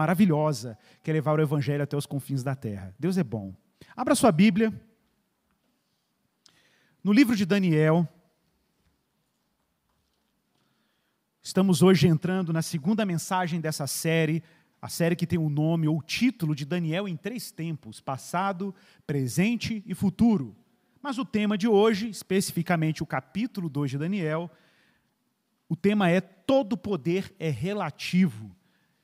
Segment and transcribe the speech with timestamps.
[0.00, 2.94] maravilhosa, que é levar o evangelho até os confins da terra.
[2.98, 3.54] Deus é bom.
[3.94, 4.72] Abra sua Bíblia.
[7.04, 8.08] No livro de Daniel,
[11.42, 14.42] estamos hoje entrando na segunda mensagem dessa série,
[14.80, 18.74] a série que tem o nome ou título de Daniel em três tempos: passado,
[19.06, 20.56] presente e futuro.
[21.02, 24.50] Mas o tema de hoje, especificamente o capítulo 2 de Daniel,
[25.68, 28.56] o tema é todo poder é relativo.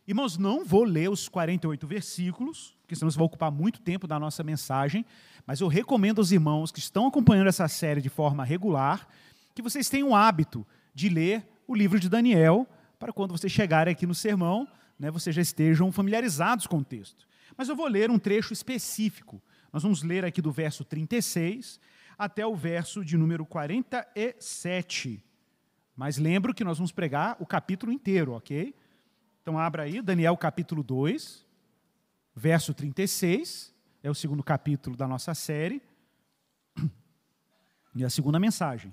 [0.07, 4.21] Irmãos, não vou ler os 48 versículos, porque senão isso vai ocupar muito tempo da
[4.21, 5.05] nossa mensagem,
[5.45, 9.09] mas eu recomendo aos irmãos que estão acompanhando essa série de forma regular,
[9.53, 12.69] que vocês tenham o hábito de ler o livro de Daniel,
[13.01, 17.27] para quando vocês chegarem aqui no sermão, né, vocês já estejam familiarizados com o texto.
[17.57, 19.43] Mas eu vou ler um trecho específico.
[19.73, 21.81] Nós vamos ler aqui do verso 36
[22.17, 25.23] até o verso de número 47.
[25.97, 28.75] Mas lembro que nós vamos pregar o capítulo inteiro, ok?
[29.47, 31.47] Então abra aí, Daniel capítulo 2,
[32.35, 33.73] verso 36,
[34.03, 35.81] é o segundo capítulo da nossa série.
[37.95, 38.93] E a segunda mensagem.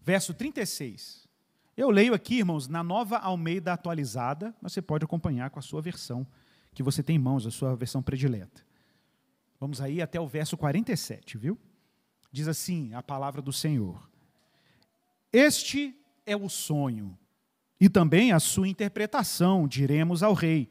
[0.00, 1.26] Verso 36.
[1.76, 5.82] Eu leio aqui, irmãos, na nova Almeida atualizada, mas você pode acompanhar com a sua
[5.82, 6.24] versão
[6.72, 8.64] que você tem em mãos, a sua versão predileta.
[9.58, 11.58] Vamos aí até o verso 47, viu?
[12.30, 14.08] Diz assim a palavra do Senhor.
[15.32, 17.18] Este é o sonho,
[17.80, 20.68] e também a sua interpretação, diremos ao rei.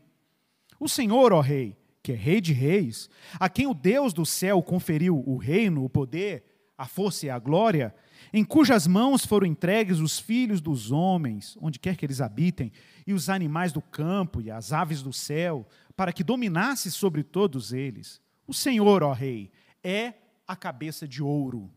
[0.79, 4.61] O Senhor, ó rei, que é rei de reis, a quem o Deus do céu
[4.61, 6.43] conferiu o reino, o poder,
[6.77, 7.95] a força e a glória,
[8.33, 12.71] em cujas mãos foram entregues os filhos dos homens, onde quer que eles habitem,
[13.07, 17.71] e os animais do campo e as aves do céu, para que dominasse sobre todos
[17.71, 18.21] eles.
[18.47, 19.51] O Senhor, ó rei,
[19.83, 20.13] é
[20.47, 21.71] a cabeça de ouro.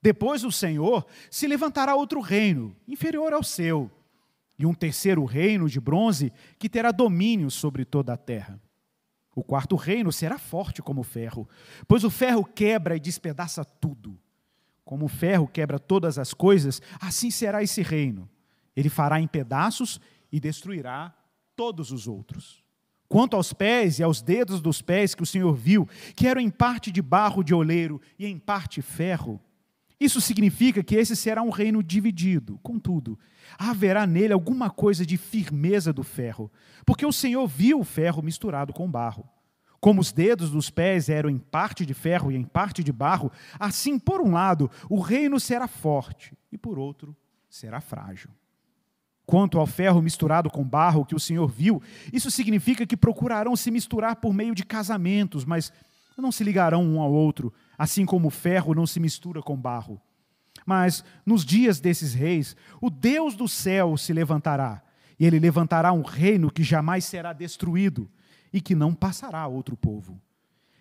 [0.00, 3.90] Depois do Senhor se levantará outro reino, inferior ao seu,
[4.58, 8.60] e um terceiro reino de bronze que terá domínio sobre toda a terra.
[9.34, 11.48] O quarto reino será forte como o ferro,
[11.88, 14.18] pois o ferro quebra e despedaça tudo.
[14.84, 18.28] Como o ferro quebra todas as coisas, assim será esse reino.
[18.76, 20.00] Ele fará em pedaços
[20.30, 21.14] e destruirá
[21.56, 22.62] todos os outros.
[23.08, 26.50] Quanto aos pés e aos dedos dos pés que o Senhor viu, que eram em
[26.50, 29.40] parte de barro de oleiro e em parte ferro,
[30.04, 32.58] isso significa que esse será um reino dividido.
[32.62, 33.18] Contudo,
[33.58, 36.50] haverá nele alguma coisa de firmeza do ferro,
[36.84, 39.28] porque o Senhor viu o ferro misturado com barro.
[39.80, 43.32] Como os dedos dos pés eram em parte de ferro e em parte de barro,
[43.58, 47.16] assim, por um lado, o reino será forte, e por outro,
[47.50, 48.30] será frágil.
[49.26, 51.82] Quanto ao ferro misturado com barro que o Senhor viu,
[52.12, 55.72] isso significa que procurarão se misturar por meio de casamentos, mas
[56.16, 60.00] não se ligarão um ao outro, assim como o ferro não se mistura com barro.
[60.64, 64.80] Mas nos dias desses reis, o Deus do céu se levantará,
[65.18, 68.08] e ele levantará um reino que jamais será destruído
[68.52, 70.22] e que não passará a outro povo.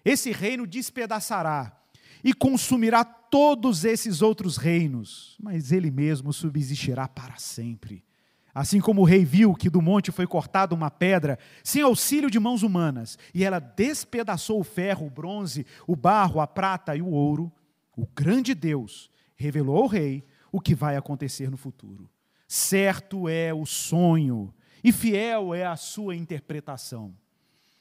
[0.05, 1.75] Esse reino despedaçará
[2.23, 8.03] e consumirá todos esses outros reinos, mas ele mesmo subsistirá para sempre.
[8.53, 12.39] Assim como o rei viu que do monte foi cortada uma pedra, sem auxílio de
[12.39, 17.09] mãos humanas, e ela despedaçou o ferro, o bronze, o barro, a prata e o
[17.09, 17.51] ouro,
[17.95, 22.09] o grande Deus revelou ao rei o que vai acontecer no futuro.
[22.47, 24.53] Certo é o sonho,
[24.83, 27.13] e fiel é a sua interpretação.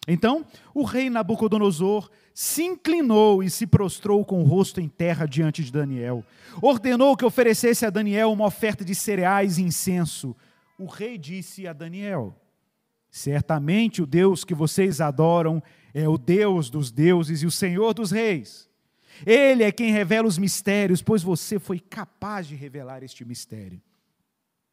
[0.06, 5.62] Então, o rei Nabucodonosor se inclinou e se prostrou com o rosto em terra diante
[5.62, 6.24] de Daniel.
[6.62, 10.34] Ordenou que oferecesse a Daniel uma oferta de cereais e incenso
[10.80, 12.34] o rei disse a Daniel:
[13.10, 18.10] Certamente o Deus que vocês adoram é o Deus dos deuses e o Senhor dos
[18.10, 18.68] reis.
[19.26, 23.80] Ele é quem revela os mistérios, pois você foi capaz de revelar este mistério.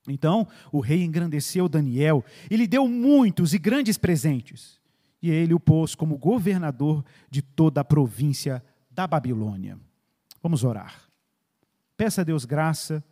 [0.07, 4.79] Então o rei engrandeceu Daniel e lhe deu muitos e grandes presentes.
[5.22, 9.78] E ele o pôs como governador de toda a província da Babilônia.
[10.41, 11.09] Vamos orar.
[11.97, 13.03] Peça a Deus graça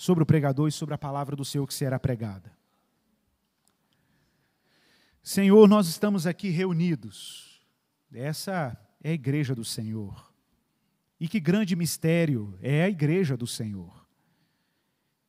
[0.00, 2.50] sobre o pregador e sobre a palavra do Senhor que será pregada.
[5.22, 7.60] Senhor, nós estamos aqui reunidos.
[8.10, 8.74] Essa
[9.04, 10.32] é a igreja do Senhor.
[11.20, 14.06] E que grande mistério é a igreja do Senhor.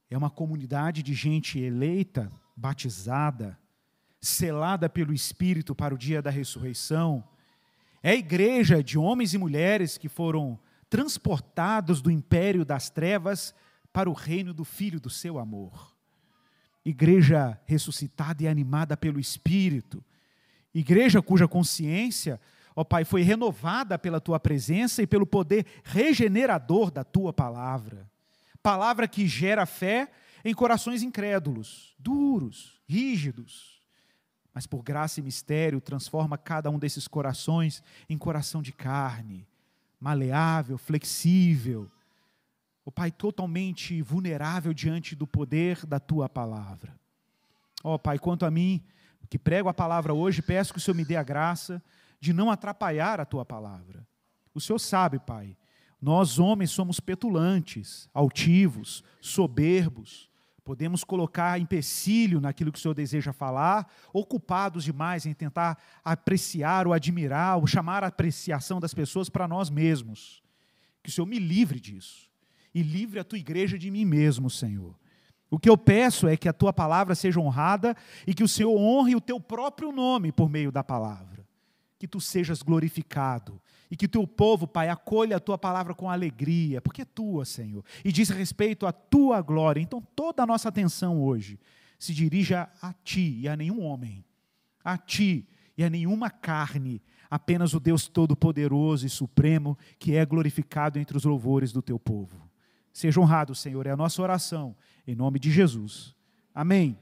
[0.09, 3.59] É uma comunidade de gente eleita, batizada,
[4.21, 7.27] selada pelo Espírito para o dia da ressurreição.
[8.01, 10.57] É a igreja de homens e mulheres que foram
[10.89, 13.53] transportados do império das trevas
[13.91, 15.95] para o reino do Filho do seu amor.
[16.83, 20.03] Igreja ressuscitada e animada pelo Espírito.
[20.73, 22.39] Igreja cuja consciência,
[22.75, 28.09] ó Pai, foi renovada pela tua presença e pelo poder regenerador da tua palavra.
[28.63, 30.09] Palavra que gera fé
[30.43, 33.79] em corações incrédulos, duros, rígidos.
[34.53, 39.47] mas por graça e mistério transforma cada um desses corações em coração de carne,
[39.99, 41.89] maleável, flexível.
[42.83, 46.99] O Pai totalmente vulnerável diante do poder da tua palavra.
[47.83, 48.83] Ó oh, Pai, quanto a mim,
[49.29, 51.81] que prego a palavra hoje, peço que o Senhor me dê a graça
[52.19, 54.05] de não atrapalhar a tua palavra.
[54.53, 55.55] O Senhor sabe, Pai,
[56.01, 60.31] nós homens somos petulantes, altivos, soberbos,
[60.63, 66.93] Podemos colocar empecilho naquilo que o Senhor deseja falar, ocupados demais em tentar apreciar ou
[66.93, 70.41] admirar ou chamar a apreciação das pessoas para nós mesmos.
[71.01, 72.30] Que o Senhor me livre disso
[72.73, 74.95] e livre a tua igreja de mim mesmo, Senhor.
[75.50, 77.95] O que eu peço é que a tua palavra seja honrada
[78.25, 81.45] e que o Senhor honre o teu próprio nome por meio da palavra.
[82.00, 86.81] Que tu sejas glorificado e que teu povo, Pai, acolha a tua palavra com alegria,
[86.81, 89.81] porque é tua, Senhor, e diz respeito à tua glória.
[89.81, 91.59] Então, toda a nossa atenção hoje
[92.00, 94.24] se dirija a ti e a nenhum homem,
[94.81, 95.45] a ti
[95.77, 101.25] e a nenhuma carne, apenas o Deus Todo-Poderoso e Supremo, que é glorificado entre os
[101.25, 102.50] louvores do teu povo.
[102.93, 104.75] Seja honrado, Senhor, é a nossa oração,
[105.07, 106.15] em nome de Jesus.
[106.53, 106.99] Amém.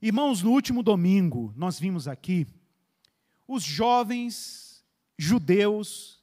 [0.00, 2.46] Irmãos, no último domingo, nós vimos aqui
[3.48, 4.84] os jovens
[5.18, 6.22] judeus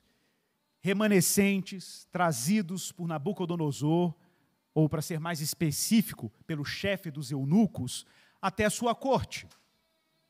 [0.81, 4.13] remanescentes trazidos por Nabucodonosor,
[4.73, 8.05] ou para ser mais específico, pelo chefe dos eunucos,
[8.41, 9.47] até a sua corte.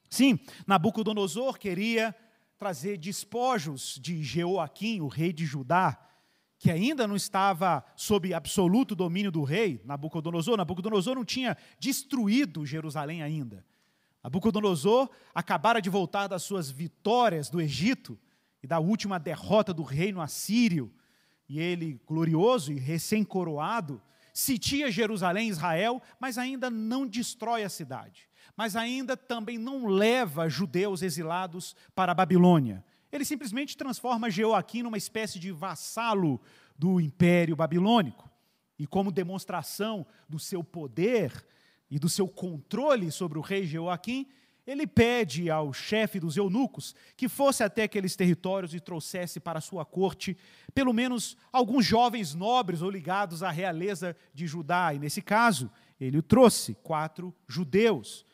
[0.10, 2.16] Sim, Nabucodonosor queria
[2.58, 5.98] trazer despojos de Jeoaquim, o rei de Judá,
[6.62, 10.56] que ainda não estava sob absoluto domínio do rei Nabucodonosor.
[10.58, 13.66] Nabucodonosor não tinha destruído Jerusalém ainda.
[14.24, 18.16] Nabucodonosor acabara de voltar das suas vitórias do Egito
[18.62, 20.94] e da última derrota do reino assírio,
[21.50, 24.00] e ele, glorioso e recém-coroado,
[24.32, 31.02] sitia Jerusalém, Israel, mas ainda não destrói a cidade, mas ainda também não leva judeus
[31.02, 32.86] exilados para a Babilônia.
[33.12, 36.40] Ele simplesmente transforma Jeoaquim numa espécie de vassalo
[36.78, 38.30] do império babilônico.
[38.80, 41.46] E como demonstração do seu poder
[41.90, 44.28] e do seu controle sobre o rei Jeoaquim,
[44.66, 49.84] ele pede ao chefe dos eunucos que fosse até aqueles territórios e trouxesse para sua
[49.84, 50.38] corte
[50.74, 54.94] pelo menos alguns jovens nobres ou ligados à realeza de Judá.
[54.94, 55.70] E nesse caso,
[56.00, 58.26] ele trouxe quatro judeus: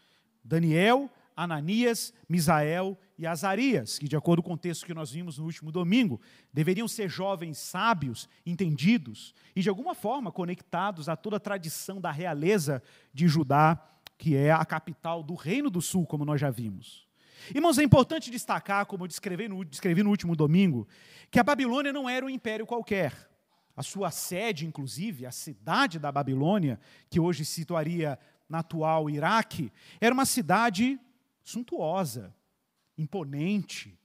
[0.44, 5.46] Daniel, Ananias, Misael e Azarias, que, de acordo com o texto que nós vimos no
[5.46, 6.20] último domingo,
[6.52, 12.12] deveriam ser jovens sábios, entendidos e, de alguma forma, conectados a toda a tradição da
[12.12, 13.82] realeza de Judá
[14.18, 17.08] que é a capital do Reino do Sul, como nós já vimos.
[17.54, 20.88] Irmãos, é importante destacar, como eu descrevi no, descrevi no último domingo,
[21.30, 23.30] que a Babilônia não era um império qualquer.
[23.76, 26.80] A sua sede, inclusive, a cidade da Babilônia,
[27.10, 28.18] que hoje se situaria
[28.50, 31.00] na atual Iraque, era uma cidade
[31.48, 32.36] suntuosa,
[32.98, 33.98] imponente,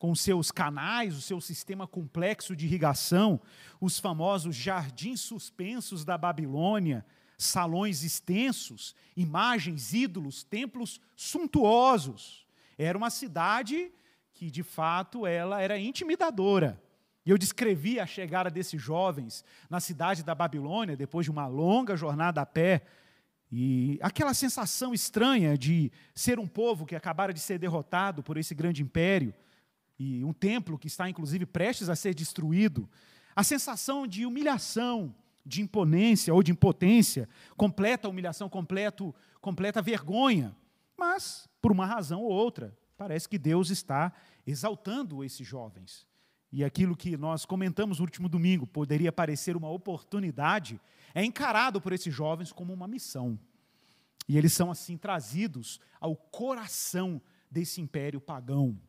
[0.00, 3.40] com seus canais, o seu sistema complexo de irrigação,
[3.80, 7.06] os famosos jardins suspensos da Babilônia,
[7.36, 12.44] salões extensos, imagens, ídolos, templos suntuosos.
[12.76, 13.92] Era uma cidade
[14.32, 16.82] que, de fato, ela era intimidadora.
[17.24, 21.96] E eu descrevi a chegada desses jovens na cidade da Babilônia, depois de uma longa
[21.96, 22.82] jornada a pé,
[23.50, 28.54] e aquela sensação estranha de ser um povo que acabara de ser derrotado por esse
[28.54, 29.34] grande império,
[29.98, 32.88] e um templo que está, inclusive, prestes a ser destruído,
[33.34, 40.54] a sensação de humilhação, de imponência ou de impotência, completa humilhação, completo, completa vergonha.
[40.96, 44.12] Mas, por uma razão ou outra, parece que Deus está
[44.46, 46.06] exaltando esses jovens.
[46.50, 50.80] E aquilo que nós comentamos no último domingo poderia parecer uma oportunidade,
[51.18, 53.36] é encarado por esses jovens como uma missão.
[54.28, 57.20] E eles são assim trazidos ao coração
[57.50, 58.80] desse império pagão.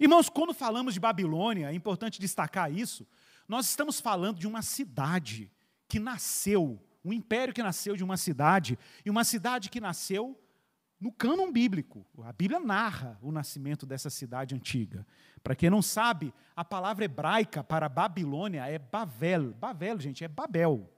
[0.00, 3.06] Irmãos, quando falamos de Babilônia, é importante destacar isso,
[3.46, 5.52] nós estamos falando de uma cidade
[5.86, 10.36] que nasceu, um império que nasceu de uma cidade, e uma cidade que nasceu
[10.98, 12.04] no cânon bíblico.
[12.24, 15.06] A Bíblia narra o nascimento dessa cidade antiga.
[15.44, 19.52] Para quem não sabe, a palavra hebraica para Babilônia é Bavel.
[19.52, 20.90] Bavel, gente, é Babel.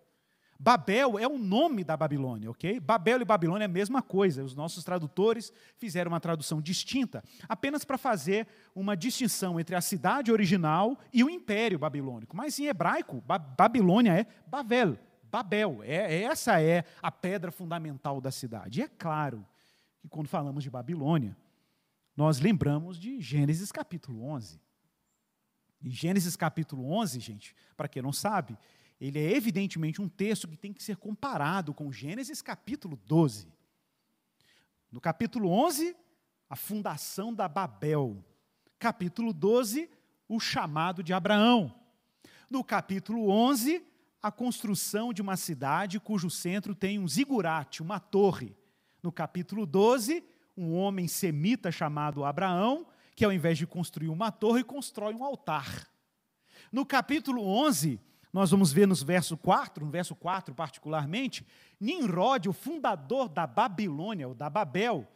[0.58, 2.78] Babel é o nome da Babilônia, ok?
[2.80, 4.44] Babel e Babilônia é a mesma coisa.
[4.44, 10.30] Os nossos tradutores fizeram uma tradução distinta, apenas para fazer uma distinção entre a cidade
[10.30, 12.37] original e o império babilônico.
[12.37, 15.82] Mas em hebraico, ba Babilônia é Babel, Babel.
[15.82, 18.80] É, essa é a pedra fundamental da cidade.
[18.80, 19.44] E é claro
[20.00, 21.37] que quando falamos de Babilônia,
[22.16, 24.61] nós lembramos de Gênesis capítulo 11.
[25.82, 28.56] E Gênesis capítulo 11, gente, para quem não sabe,
[29.06, 33.52] ele é evidentemente um texto que tem que ser comparado com Gênesis capítulo 12.
[34.90, 35.94] No capítulo 11,
[36.49, 38.25] a fundação da Babel.
[38.78, 39.90] Capítulo 12,
[40.26, 41.75] o chamado de Abraão.
[42.49, 43.84] No capítulo 11,
[44.23, 48.56] a construção de uma cidade cujo centro tem um zigurate, uma torre.
[49.02, 50.25] No capítulo 12,
[50.56, 55.90] um homem semita chamado Abraão, que ao invés de construir uma torre, constrói um altar.
[56.73, 58.00] No capítulo 11,
[58.35, 61.47] nós vamos ver nos verso 4, no verso 4 particularmente,
[61.79, 65.07] Nimrod, o fundador da Babilônia, ou da Babel,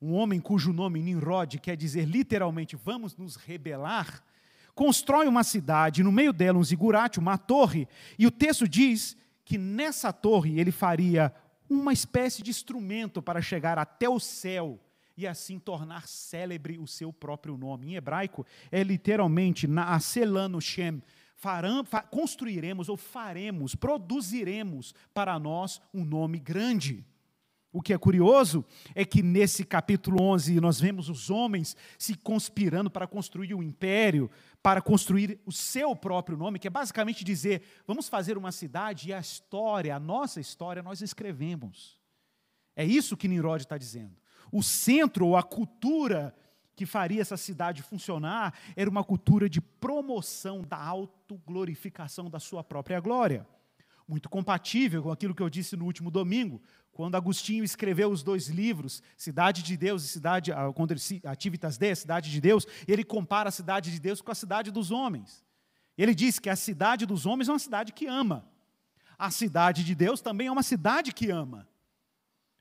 [0.00, 4.24] um homem cujo nome Nimrod quer dizer literalmente vamos nos rebelar,
[4.74, 7.86] constrói uma cidade, no meio dela um zigurate, uma torre,
[8.18, 11.30] e o texto diz que nessa torre ele faria
[11.68, 14.80] uma espécie de instrumento para chegar até o céu
[15.14, 17.88] e assim tornar célebre o seu próprio nome.
[17.88, 21.02] Em hebraico é literalmente Naaselanu Shem,
[21.42, 27.04] Faram, fa, construiremos ou faremos, produziremos para nós um nome grande.
[27.72, 32.88] O que é curioso é que nesse capítulo 11 nós vemos os homens se conspirando
[32.88, 34.30] para construir um império,
[34.62, 39.12] para construir o seu próprio nome, que é basicamente dizer: vamos fazer uma cidade e
[39.12, 41.98] a história, a nossa história, nós escrevemos.
[42.76, 44.16] É isso que Nimrod está dizendo.
[44.52, 46.32] O centro ou a cultura
[46.74, 53.00] que faria essa cidade funcionar era uma cultura de promoção da autoglorificação da sua própria
[53.00, 53.46] glória.
[54.06, 56.60] Muito compatível com aquilo que eu disse no último domingo,
[56.92, 61.94] quando Agostinho escreveu os dois livros, Cidade de Deus e Cidade, ah, quando Ativitas Dei,
[61.94, 65.44] Cidade de Deus, ele compara a cidade de Deus com a cidade dos homens.
[65.96, 68.46] Ele diz que a cidade dos homens é uma cidade que ama.
[69.18, 71.68] A cidade de Deus também é uma cidade que ama.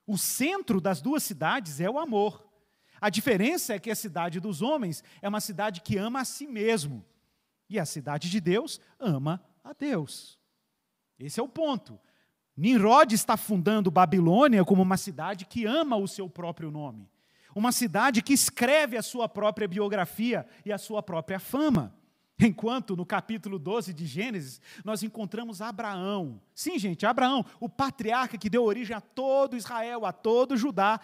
[0.05, 2.50] O centro das duas cidades é o amor.
[3.01, 6.45] A diferença é que a cidade dos homens é uma cidade que ama a si
[6.45, 7.03] mesmo.
[7.67, 10.39] E a cidade de Deus ama a Deus.
[11.19, 11.99] Esse é o ponto.
[12.55, 17.09] Nimrod está fundando Babilônia como uma cidade que ama o seu próprio nome,
[17.55, 21.95] uma cidade que escreve a sua própria biografia e a sua própria fama.
[22.39, 26.41] Enquanto no capítulo 12 de Gênesis, nós encontramos Abraão.
[26.55, 30.99] Sim, gente, Abraão, o patriarca que deu origem a todo Israel, a todo Judá,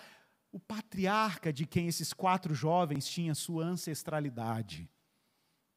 [0.58, 4.90] o patriarca de quem esses quatro jovens tinham sua ancestralidade.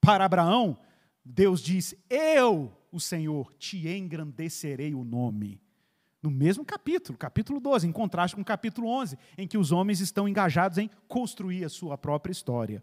[0.01, 0.79] Para Abraão,
[1.23, 5.61] Deus diz: Eu, o Senhor, te engrandecerei o nome
[6.23, 10.01] no mesmo capítulo, capítulo 12, em contraste com o capítulo 11, em que os homens
[10.01, 12.83] estão engajados em construir a sua própria história.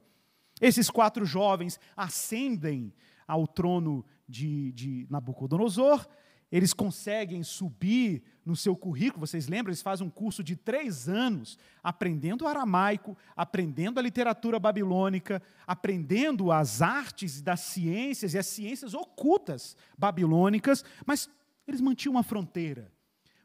[0.62, 2.94] Esses quatro jovens ascendem
[3.28, 6.08] ao trono de, de Nabucodonosor,
[6.52, 9.72] eles conseguem subir no seu currículo, vocês lembram?
[9.72, 16.82] Eles fazem um curso de três anos, aprendendo aramaico, aprendendo a literatura babilônica, aprendendo as
[16.82, 21.30] artes das ciências e as ciências ocultas babilônicas, mas
[21.68, 22.92] eles mantinham uma fronteira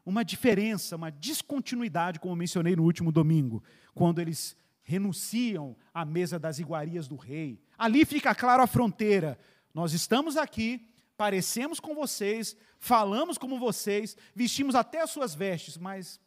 [0.05, 6.59] uma diferença, uma descontinuidade, como mencionei no último domingo, quando eles renunciam à mesa das
[6.59, 7.61] iguarias do rei.
[7.77, 9.37] Ali fica claro a fronteira.
[9.73, 10.85] Nós estamos aqui,
[11.23, 16.19] parecemos com vocês, falamos como vocês, vestimos até as suas vestes, mas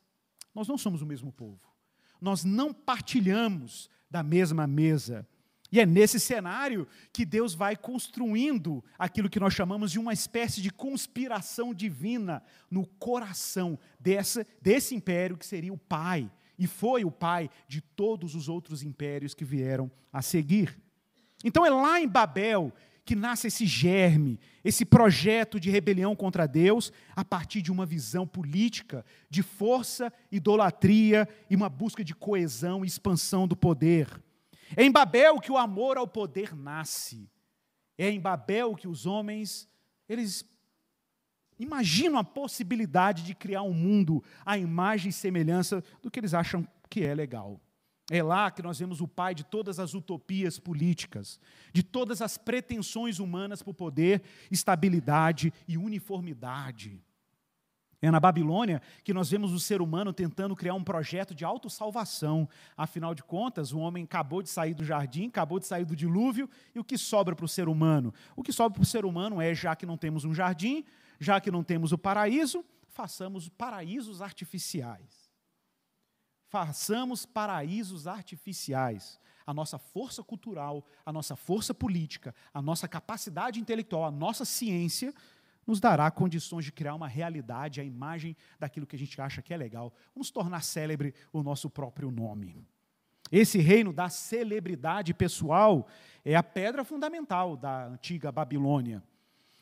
[0.55, 1.61] nós não somos o mesmo povo.
[2.19, 5.29] Nós não partilhamos da mesma mesa.
[5.71, 10.63] E é nesse cenário que Deus vai construindo aquilo que nós chamamos de uma espécie
[10.63, 17.11] de conspiração divina no coração dessa, desse império que seria o pai, e foi o
[17.11, 20.75] pai de todos os outros impérios que vieram a seguir.
[21.45, 22.73] Então é lá em Babel
[23.07, 28.27] que nasce esse germe, esse projeto de rebelião contra Deus, a partir de uma visão
[28.27, 34.21] política de força, idolatria e uma busca de coesão e expansão do poder.
[34.77, 37.31] É em Babel que o amor ao poder nasce.
[37.97, 39.69] É em Babel que os homens,
[40.09, 40.45] eles
[41.61, 46.67] imaginam a possibilidade de criar um mundo à imagem e semelhança do que eles acham
[46.91, 47.61] que é legal.
[48.11, 51.41] É lá que nós vemos o pai de todas as utopias políticas,
[51.73, 57.03] de todas as pretensões humanas por poder, estabilidade e uniformidade.
[58.01, 62.49] É na Babilônia que nós vemos o ser humano tentando criar um projeto de autossalvação.
[62.77, 66.49] Afinal de contas, o homem acabou de sair do jardim, acabou de sair do dilúvio,
[66.75, 68.15] e o que sobra para o ser humano?
[68.37, 70.85] O que sobra para o ser humano é, já que não temos um jardim,
[71.19, 75.26] já que não temos o paraíso, façamos paraísos artificiais.
[76.57, 79.21] Façamos paraísos artificiais.
[79.47, 85.13] A nossa força cultural, a nossa força política, a nossa capacidade intelectual, a nossa ciência
[85.67, 89.53] nos dará condições de criar uma realidade, a imagem daquilo que a gente acha que
[89.53, 89.93] é legal.
[90.15, 92.57] Vamos tornar célebre o nosso próprio nome.
[93.31, 95.87] Esse reino da celebridade pessoal
[96.25, 99.03] é a pedra fundamental da antiga Babilônia.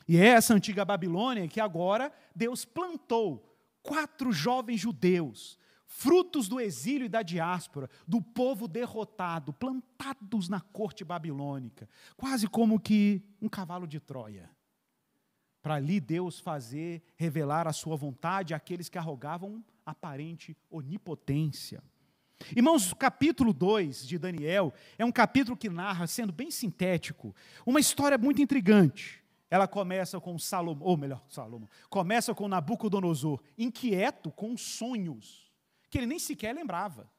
[0.07, 5.59] E é essa antiga Babilônia que agora Deus plantou quatro jovens judeus,
[5.95, 11.87] frutos do exílio e da diáspora, do povo derrotado, plantados na corte babilônica,
[12.17, 14.49] quase como que um cavalo de Troia.
[15.61, 21.81] Para ali Deus fazer, revelar a sua vontade àqueles que arrogavam aparente onipotência.
[22.53, 27.33] Irmãos, o capítulo 2 de Daniel é um capítulo que narra, sendo bem sintético,
[27.65, 29.23] uma história muito intrigante.
[29.49, 35.44] Ela começa com Salomão, ou melhor, Salomão, começa com Nabucodonosor, inquieto com sonhos,
[35.95, 37.09] que ele nem sequer lembrava.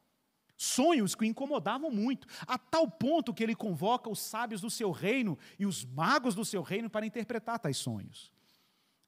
[0.54, 4.90] Sonhos que o incomodavam muito, a tal ponto que ele convoca os sábios do seu
[4.90, 8.30] reino e os magos do seu reino para interpretar tais sonhos.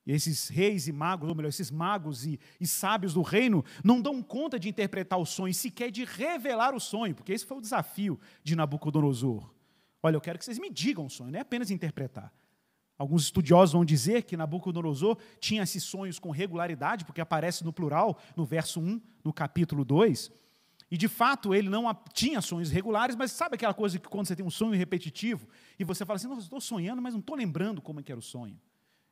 [0.07, 4.01] E esses reis e magos, ou melhor, esses magos e, e, sábios do reino, não
[4.01, 7.61] dão conta de interpretar o sonho, sequer de revelar o sonho, porque esse foi o
[7.61, 9.53] desafio de Nabucodonosor.
[10.03, 12.33] Olha, eu quero que vocês me digam o sonho, não é apenas interpretar.
[12.99, 18.19] Alguns estudiosos vão dizer que Nabucodonosor tinha esses sonhos com regularidade, porque aparece no plural,
[18.37, 20.33] no verso 1, no capítulo 2.
[20.91, 24.35] E de fato ele não tinha sonhos regulares, mas sabe aquela coisa que quando você
[24.35, 25.47] tem um sonho repetitivo
[25.79, 28.19] e você fala assim: Nossa, estou sonhando, mas não estou lembrando como é que era
[28.19, 28.59] o sonho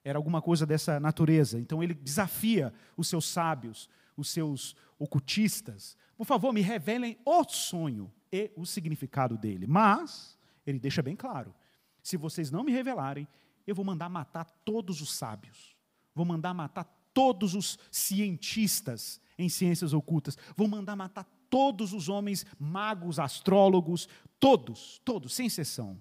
[0.08, 1.58] era alguma coisa dessa natureza.
[1.58, 5.96] Então ele desafia os seus sábios, os seus ocultistas.
[6.16, 9.66] Por favor, me revelem o sonho e o significado dele.
[9.66, 11.52] Mas ele deixa bem claro:
[12.04, 13.26] se vocês não me revelarem,
[13.66, 15.76] eu vou mandar matar todos os sábios.
[16.14, 20.36] Vou mandar matar todos os cientistas em ciências ocultas.
[20.56, 24.08] Vou mandar matar todos os homens magos, astrólogos,
[24.38, 26.00] todos, todos, sem exceção.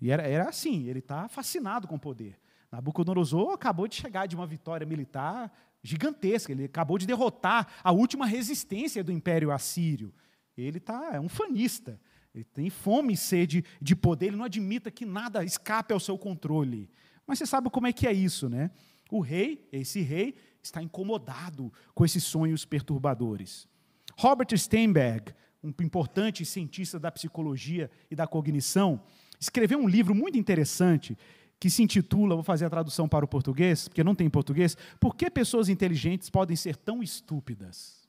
[0.00, 2.38] E era, era assim, ele está fascinado com o poder.
[2.70, 8.26] Nabucodonosor acabou de chegar de uma vitória militar gigantesca, ele acabou de derrotar a última
[8.26, 10.12] resistência do Império Assírio.
[10.56, 12.00] Ele tá, é um fanista,
[12.34, 16.16] ele tem fome e sede de poder, ele não admita que nada escape ao seu
[16.16, 16.88] controle.
[17.26, 18.70] Mas você sabe como é que é isso, né?
[19.10, 23.68] O rei, esse rei, está incomodado com esses sonhos perturbadores.
[24.16, 29.02] Robert Steinberg, um importante cientista da psicologia e da cognição,
[29.38, 31.16] escreveu um livro muito interessante
[31.58, 34.76] que se intitula, vou fazer a tradução para o português, porque não tem em português,
[34.98, 37.99] Por que pessoas inteligentes podem ser tão estúpidas?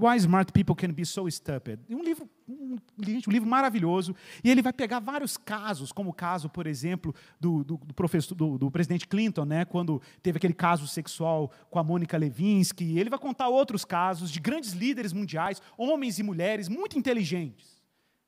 [0.00, 1.78] Why smart people can be so stupid?
[1.90, 6.48] Um livro, um, um livro maravilhoso, e ele vai pegar vários casos, como o caso,
[6.48, 10.86] por exemplo, do, do, do professor, do, do, presidente Clinton, né, quando teve aquele caso
[10.88, 12.98] sexual com a Mônica Levinsky.
[12.98, 17.78] Ele vai contar outros casos de grandes líderes mundiais, homens e mulheres muito inteligentes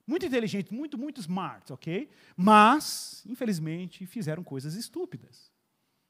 [0.05, 2.09] muito inteligentes, muito, muito smart, ok?
[2.37, 5.51] Mas, infelizmente, fizeram coisas estúpidas.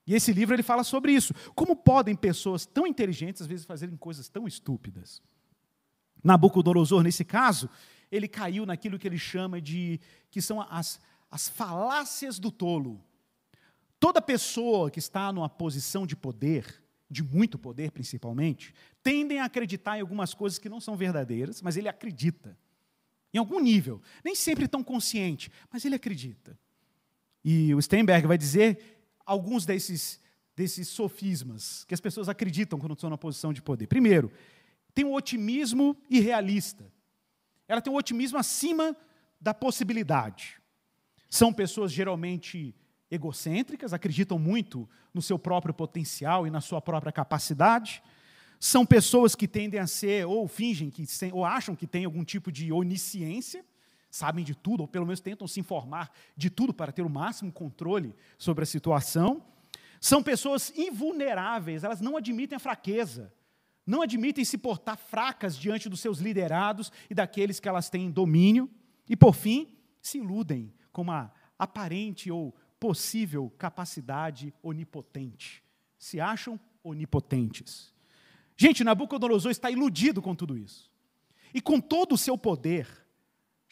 [0.07, 1.33] E esse livro ele fala sobre isso.
[1.55, 5.22] Como podem pessoas tão inteligentes, às vezes, fazerem coisas tão estúpidas?
[6.23, 7.69] Nabucodonosor, nesse caso,
[8.11, 10.01] ele caiu naquilo que ele chama de.
[10.31, 13.03] que são as, as falácias do tolo.
[13.99, 19.97] Toda pessoa que está numa posição de poder, de muito poder principalmente, tendem a acreditar
[19.97, 22.57] em algumas coisas que não são verdadeiras, mas ele acredita
[23.33, 24.01] em algum nível.
[24.25, 26.59] Nem sempre tão consciente, mas ele acredita.
[27.45, 30.21] E o Steinberg vai dizer alguns desses,
[30.55, 33.87] desses sofismas que as pessoas acreditam quando estão na posição de poder.
[33.87, 34.31] Primeiro,
[34.94, 36.90] tem um otimismo irrealista.
[37.66, 38.96] Ela tem um otimismo acima
[39.40, 40.61] da possibilidade.
[41.28, 42.74] São pessoas geralmente
[43.11, 48.02] egocêntricas, acreditam muito no seu próprio potencial e na sua própria capacidade
[48.62, 52.52] são pessoas que tendem a ser, ou fingem que, ou acham que têm algum tipo
[52.52, 53.64] de onisciência,
[54.09, 57.50] sabem de tudo, ou pelo menos tentam se informar de tudo para ter o máximo
[57.50, 59.44] controle sobre a situação.
[60.00, 63.35] São pessoas invulneráveis, elas não admitem a fraqueza,
[63.87, 68.71] não admitem se portar fracas diante dos seus liderados e daqueles que elas têm domínio.
[69.09, 75.62] E, por fim, se iludem com uma aparente ou possível capacidade onipotente.
[75.99, 77.92] Se acham onipotentes.
[78.57, 80.90] Gente, Nabucodonosor está iludido com tudo isso.
[81.55, 83.02] E com todo o seu poder,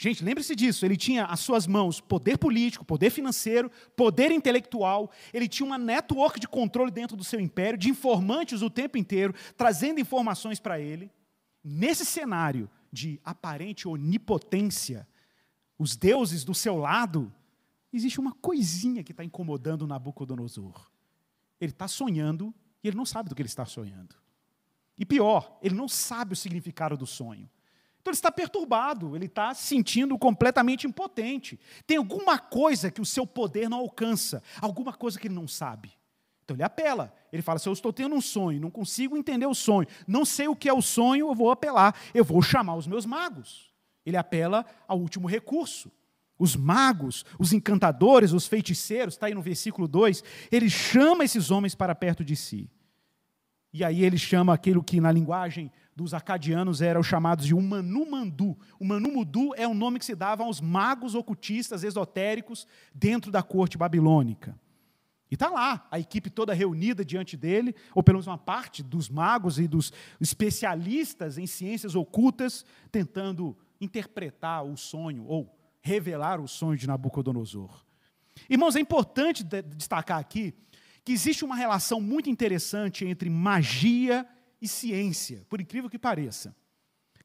[0.03, 5.47] gente, lembre-se disso, ele tinha às suas mãos poder político, poder financeiro, poder intelectual, ele
[5.47, 10.01] tinha uma network de controle dentro do seu império, de informantes o tempo inteiro, trazendo
[10.01, 11.11] informações para ele.
[11.63, 15.07] Nesse cenário de aparente onipotência,
[15.79, 17.31] os deuses do seu lado,
[17.93, 20.91] existe uma coisinha que está incomodando Nabucodonosor.
[21.61, 24.17] Ele está sonhando e ele não sabe do que ele está sonhando.
[24.97, 27.51] E pior, ele não sabe o significado do sonho.
[28.11, 31.61] Então ele está perturbado, ele está se sentindo completamente impotente.
[31.87, 35.93] Tem alguma coisa que o seu poder não alcança, alguma coisa que ele não sabe.
[36.45, 37.15] Então ele apela.
[37.33, 40.49] Ele fala: se eu estou tendo um sonho, não consigo entender o sonho, não sei
[40.49, 43.71] o que é o sonho, eu vou apelar, eu vou chamar os meus magos.
[44.05, 45.93] Ele apela ao último recurso.
[46.37, 51.77] Os magos, os encantadores, os feiticeiros, está aí no versículo 2, ele chama esses homens
[51.77, 52.69] para perto de si.
[53.73, 55.71] E aí ele chama aquilo que na linguagem
[56.01, 58.57] dos acadianos eram chamados de Umanumandu.
[58.79, 63.77] O Manumudu é o nome que se dava aos magos ocultistas esotéricos dentro da corte
[63.77, 64.59] babilônica.
[65.31, 69.11] E está lá, a equipe toda reunida diante dele, ou pelo menos uma parte dos
[69.11, 76.79] magos e dos especialistas em ciências ocultas, tentando interpretar o sonho ou revelar o sonho
[76.79, 77.85] de Nabucodonosor.
[78.49, 80.55] Irmãos, é importante destacar aqui
[81.05, 86.55] que existe uma relação muito interessante entre magia e ciência, por incrível que pareça.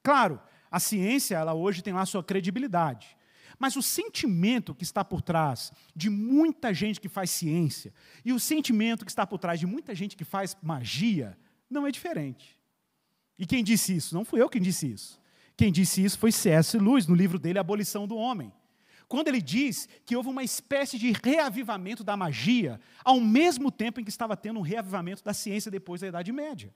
[0.03, 3.17] Claro, a ciência, ela hoje tem lá sua credibilidade.
[3.57, 7.93] Mas o sentimento que está por trás de muita gente que faz ciência
[8.23, 11.37] e o sentimento que está por trás de muita gente que faz magia
[11.69, 12.59] não é diferente.
[13.37, 14.13] E quem disse isso?
[14.13, 15.19] Não fui eu quem disse isso.
[15.57, 16.77] Quem disse isso foi C.S.
[16.77, 18.51] Lewis, no livro dele, Abolição do Homem.
[19.07, 24.03] Quando ele diz que houve uma espécie de reavivamento da magia, ao mesmo tempo em
[24.03, 26.73] que estava tendo um reavivamento da ciência depois da Idade Média.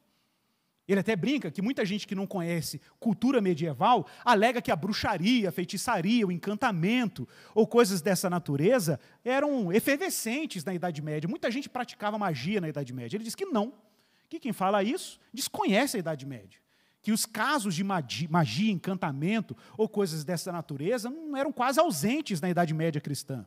[0.91, 5.49] Ele até brinca que muita gente que não conhece cultura medieval alega que a bruxaria,
[5.49, 11.29] a feitiçaria, o encantamento ou coisas dessa natureza eram efervescentes na Idade Média.
[11.29, 13.17] Muita gente praticava magia na Idade Média.
[13.17, 13.71] Ele diz que não.
[14.27, 16.59] Que quem fala isso desconhece a Idade Média.
[17.03, 22.49] Que os casos de magia, encantamento ou coisas dessa natureza não eram quase ausentes na
[22.49, 23.45] Idade Média cristã.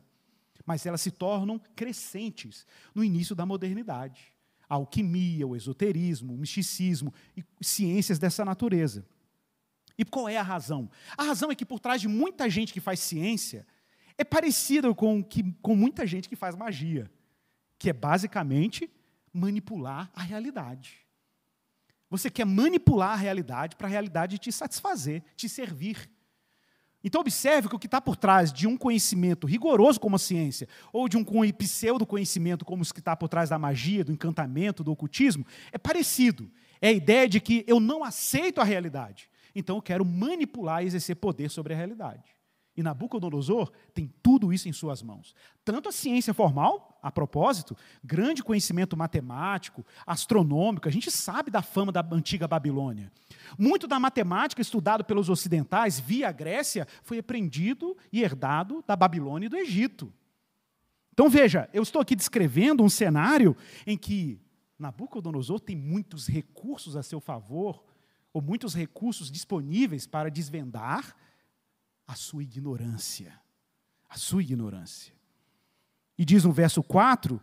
[0.65, 4.32] Mas elas se tornam crescentes no início da modernidade
[4.73, 9.05] a alquimia, o esoterismo, o misticismo e ciências dessa natureza.
[9.97, 10.89] E qual é a razão?
[11.15, 13.67] A razão é que por trás de muita gente que faz ciência
[14.17, 17.11] é parecida com, que, com muita gente que faz magia,
[17.77, 18.89] que é basicamente
[19.31, 20.97] manipular a realidade.
[22.09, 26.09] Você quer manipular a realidade para a realidade te satisfazer, te servir.
[27.03, 30.67] Então, observe que o que está por trás de um conhecimento rigoroso como a ciência,
[30.91, 34.91] ou de um pseudo-conhecimento como o que está por trás da magia, do encantamento, do
[34.91, 36.49] ocultismo, é parecido.
[36.81, 40.87] É a ideia de que eu não aceito a realidade, então eu quero manipular e
[40.87, 42.23] exercer poder sobre a realidade.
[42.75, 45.35] E Nabucodonosor tem tudo isso em suas mãos.
[45.63, 51.91] Tanto a ciência formal, a propósito, grande conhecimento matemático, astronômico, a gente sabe da fama
[51.91, 53.11] da antiga Babilônia.
[53.59, 59.49] Muito da matemática estudado pelos ocidentais via Grécia foi aprendido e herdado da Babilônia e
[59.49, 60.11] do Egito.
[61.11, 64.39] Então veja, eu estou aqui descrevendo um cenário em que
[64.79, 67.83] Nabucodonosor tem muitos recursos a seu favor,
[68.33, 71.15] ou muitos recursos disponíveis para desvendar
[72.07, 73.39] a sua ignorância.
[74.09, 75.13] A sua ignorância.
[76.17, 77.41] E diz no verso 4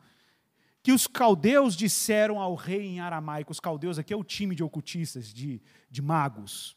[0.82, 4.62] que os caldeus disseram ao rei em aramaico, os caldeus aqui é o time de
[4.62, 6.74] ocultistas, de, de magos.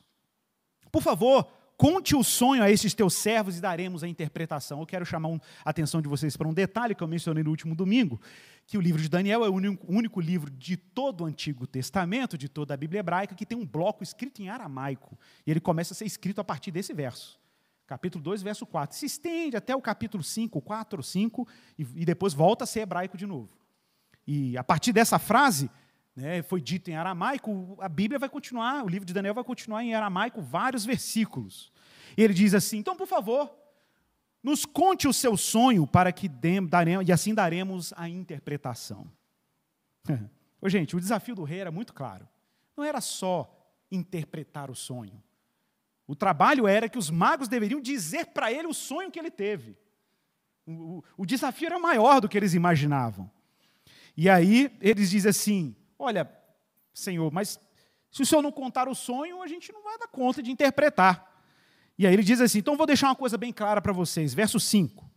[0.92, 1.46] Por favor,
[1.78, 4.82] conte o sonho a esses teus servos e daremos a interpretação.
[4.82, 5.30] Eu quero chamar
[5.64, 8.20] a atenção de vocês para um detalhe que eu mencionei no último domingo,
[8.68, 12.38] que o livro de Daniel é o único, único livro de todo o Antigo Testamento,
[12.38, 15.18] de toda a Bíblia hebraica, que tem um bloco escrito em aramaico.
[15.48, 17.42] E ele começa a ser escrito a partir desse verso
[17.86, 18.98] capítulo 2, verso 4.
[18.98, 23.26] Se estende até o capítulo 5, 4, 5, e, depois volta a ser hebraico de
[23.26, 23.58] novo.
[24.26, 25.70] E a partir dessa frase,
[26.16, 29.84] né, foi dito em aramaico, a Bíblia vai continuar, o livro de Daniel vai continuar
[29.84, 31.72] em aramaico vários versículos.
[32.18, 33.54] E ele diz assim: então, por favor,
[34.42, 39.10] nos conte o seu sonho para que daremos, e assim daremos a interpretação.
[40.62, 42.28] Ô, gente, o desafio do rei era muito claro.
[42.76, 43.54] Não era só
[43.92, 45.22] interpretar o sonho.
[46.08, 49.78] O trabalho era que os magos deveriam dizer para ele o sonho que ele teve.
[50.66, 53.30] O, o, o, desafio era maior do que eles imaginavam.
[54.16, 56.30] E aí eles dizem assim: Olha,
[56.94, 57.60] Senhor, mas
[58.12, 61.32] se o Senhor não contar o sonho, a gente não vai dar conta de interpretar.
[61.98, 64.34] E aí ele diz assim: Então vou deixar uma coisa bem clara para vocês.
[64.34, 65.10] Verso 5: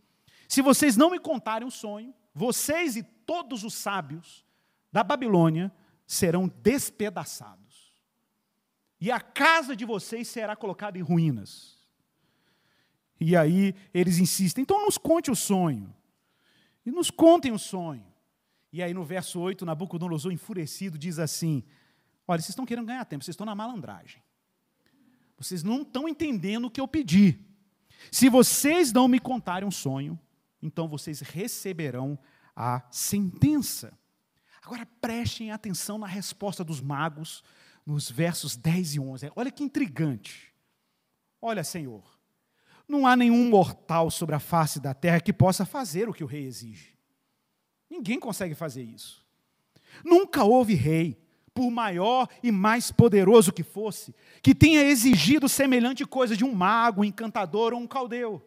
[0.47, 4.45] Se vocês não me contarem o sonho, vocês e todos os sábios
[4.91, 5.71] da Babilônia
[6.05, 7.66] serão despedaçados
[8.99, 11.77] e a casa de vocês será colocada em ruínas.
[13.19, 15.93] E aí eles insistem, então nos conte o sonho.
[16.85, 18.05] E nos contem o sonho.
[18.71, 21.63] E aí no verso 8, Nabucodonosor, enfurecido, diz assim:
[22.27, 24.21] Olha, vocês estão querendo ganhar tempo, vocês estão na malandragem.
[25.37, 27.39] Vocês não estão entendendo o que eu pedi.
[28.11, 30.19] Se vocês não me contarem um sonho,
[30.61, 32.17] então vocês receberão
[32.55, 33.97] a sentença.
[34.63, 37.43] Agora prestem atenção na resposta dos magos
[37.87, 39.31] nos versos 10 e 11.
[39.33, 40.53] Olha que intrigante.
[41.41, 42.03] Olha, Senhor,
[42.85, 46.27] não há nenhum mortal sobre a face da terra que possa fazer o que o
[46.27, 46.97] rei exige.
[47.89, 49.25] Ninguém consegue fazer isso.
[50.03, 51.17] Nunca houve rei,
[51.53, 57.01] por maior e mais poderoso que fosse, que tenha exigido semelhante coisa de um mago,
[57.01, 58.45] um encantador ou um caldeu.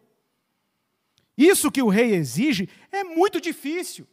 [1.35, 4.07] Isso que o rei exige é muito difícil.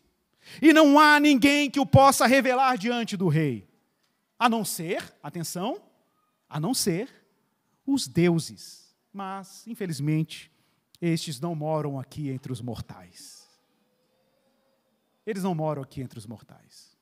[0.62, 3.67] E não há ninguém que o possa revelar diante do rei
[4.38, 5.82] a não ser, atenção,
[6.48, 7.10] a não ser
[7.86, 8.94] os deuses.
[9.12, 10.52] Mas, infelizmente,
[11.00, 13.48] estes não moram aqui entre os mortais.
[15.26, 16.96] Eles não moram aqui entre os mortais.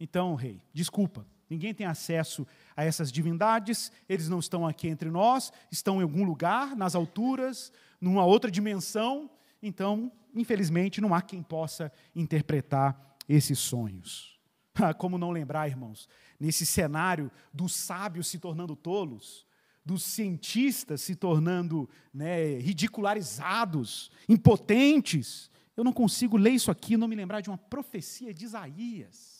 [0.00, 2.46] Então, rei, desculpa, ninguém tem acesso
[2.76, 7.72] a essas divindades, eles não estão aqui entre nós, estão em algum lugar, nas alturas,
[8.00, 9.30] numa outra dimensão,
[9.62, 14.38] então, infelizmente, não há quem possa interpretar esses sonhos.
[14.98, 19.46] Como não lembrar, irmãos, nesse cenário dos sábios se tornando tolos,
[19.84, 25.50] dos cientistas se tornando né, ridicularizados, impotentes.
[25.76, 29.38] Eu não consigo ler isso aqui e não me lembrar de uma profecia de Isaías.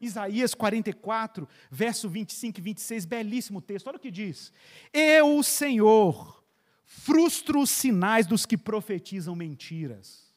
[0.00, 3.86] Isaías 44, verso 25 e 26, belíssimo texto.
[3.86, 4.52] Olha o que diz:
[4.92, 6.44] Eu, o Senhor,
[6.84, 10.34] frustro os sinais dos que profetizam mentiras,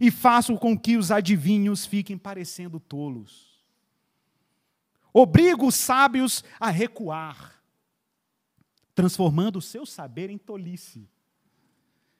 [0.00, 3.47] e faço com que os adivinhos fiquem parecendo tolos.
[5.20, 7.60] Obrigo os sábios a recuar
[8.94, 11.10] transformando o seu saber em tolice.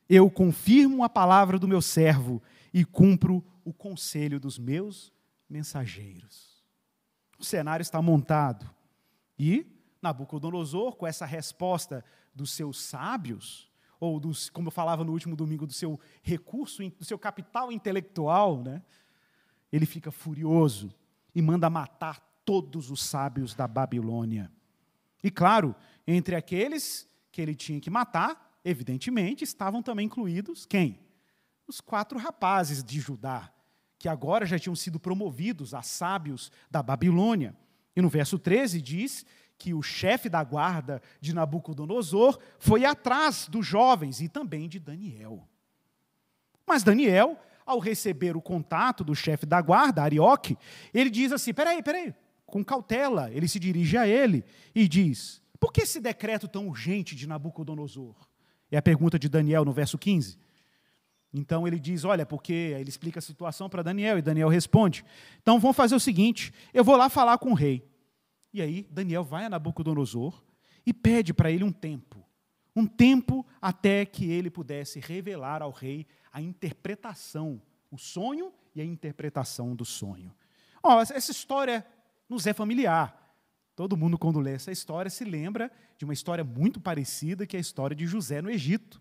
[0.08, 2.42] Eu confirmo a palavra do meu servo
[2.74, 5.12] e cumpro o conselho dos meus
[5.48, 6.61] mensageiros.
[7.38, 8.68] O cenário está montado.
[9.38, 9.64] E
[10.02, 15.68] Nabucodonosor, com essa resposta dos seus sábios, ou dos, como eu falava no último domingo,
[15.68, 18.82] do seu recurso, do seu capital intelectual, né?
[19.72, 20.92] ele fica furioso
[21.32, 24.50] e manda matar todos os sábios da Babilônia.
[25.22, 30.98] E claro, entre aqueles que ele tinha que matar, evidentemente, estavam também incluídos quem?
[31.66, 33.52] Os quatro rapazes de Judá,
[33.98, 37.54] que agora já tinham sido promovidos a sábios da Babilônia.
[37.94, 39.26] E no verso 13 diz
[39.58, 45.46] que o chefe da guarda de Nabucodonosor foi atrás dos jovens e também de Daniel.
[46.66, 50.56] Mas Daniel, ao receber o contato do chefe da guarda, Arioque,
[50.94, 52.14] ele diz assim: peraí, peraí,
[52.50, 57.16] com cautela, ele se dirige a ele e diz: por que esse decreto tão urgente
[57.16, 58.14] de Nabucodonosor?
[58.70, 60.38] É a pergunta de Daniel no verso 15.
[61.32, 62.52] Então ele diz: Olha, porque.
[62.52, 65.04] Ele explica a situação para Daniel, e Daniel responde:
[65.42, 67.87] Então vamos fazer o seguinte: eu vou lá falar com o rei.
[68.52, 70.42] E aí Daniel vai a Nabucodonosor
[70.87, 72.24] e pede para ele um tempo.
[72.74, 78.84] Um tempo até que ele pudesse revelar ao rei a interpretação, o sonho e a
[78.84, 80.32] interpretação do sonho.
[80.82, 81.84] Oh, essa história
[82.28, 83.16] nos é familiar.
[83.74, 87.58] Todo mundo, quando lê essa história, se lembra de uma história muito parecida, que é
[87.58, 89.00] a história de José no Egito,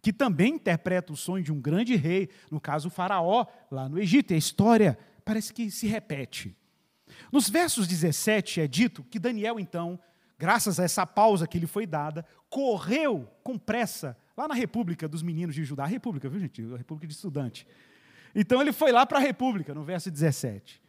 [0.00, 3.98] que também interpreta o sonho de um grande rei, no caso o Faraó, lá no
[3.98, 4.32] Egito.
[4.32, 6.56] E a história parece que se repete.
[7.30, 9.98] Nos versos 17 é dito que Daniel, então,
[10.38, 15.22] graças a essa pausa que lhe foi dada, correu com pressa lá na República dos
[15.22, 15.84] Meninos de Judá.
[15.84, 16.62] A República, viu, gente?
[16.72, 17.66] A República de Estudante.
[18.34, 20.80] Então ele foi lá para a República, no verso 17.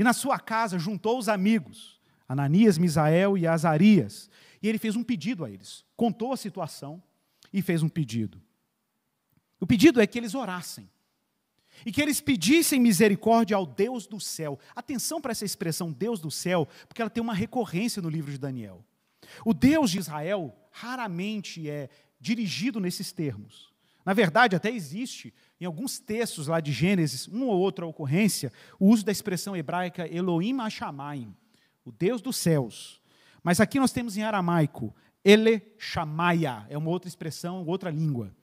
[0.00, 4.30] E na sua casa juntou os amigos Ananias, Misael e Azarias.
[4.62, 5.84] E ele fez um pedido a eles.
[5.94, 7.02] Contou a situação
[7.52, 8.40] e fez um pedido.
[9.60, 10.88] O pedido é que eles orassem.
[11.84, 14.58] E que eles pedissem misericórdia ao Deus do céu.
[14.74, 18.38] Atenção para essa expressão Deus do céu, porque ela tem uma recorrência no livro de
[18.38, 18.82] Daniel.
[19.44, 23.69] O Deus de Israel raramente é dirigido nesses termos.
[24.04, 28.88] Na verdade, até existe em alguns textos lá de Gênesis, uma ou outra ocorrência, o
[28.88, 31.34] uso da expressão hebraica Elohim Hashamayim,
[31.84, 33.00] o Deus dos céus.
[33.42, 38.34] Mas aqui nós temos em aramaico, Ele Shamaia, é uma outra expressão, outra língua.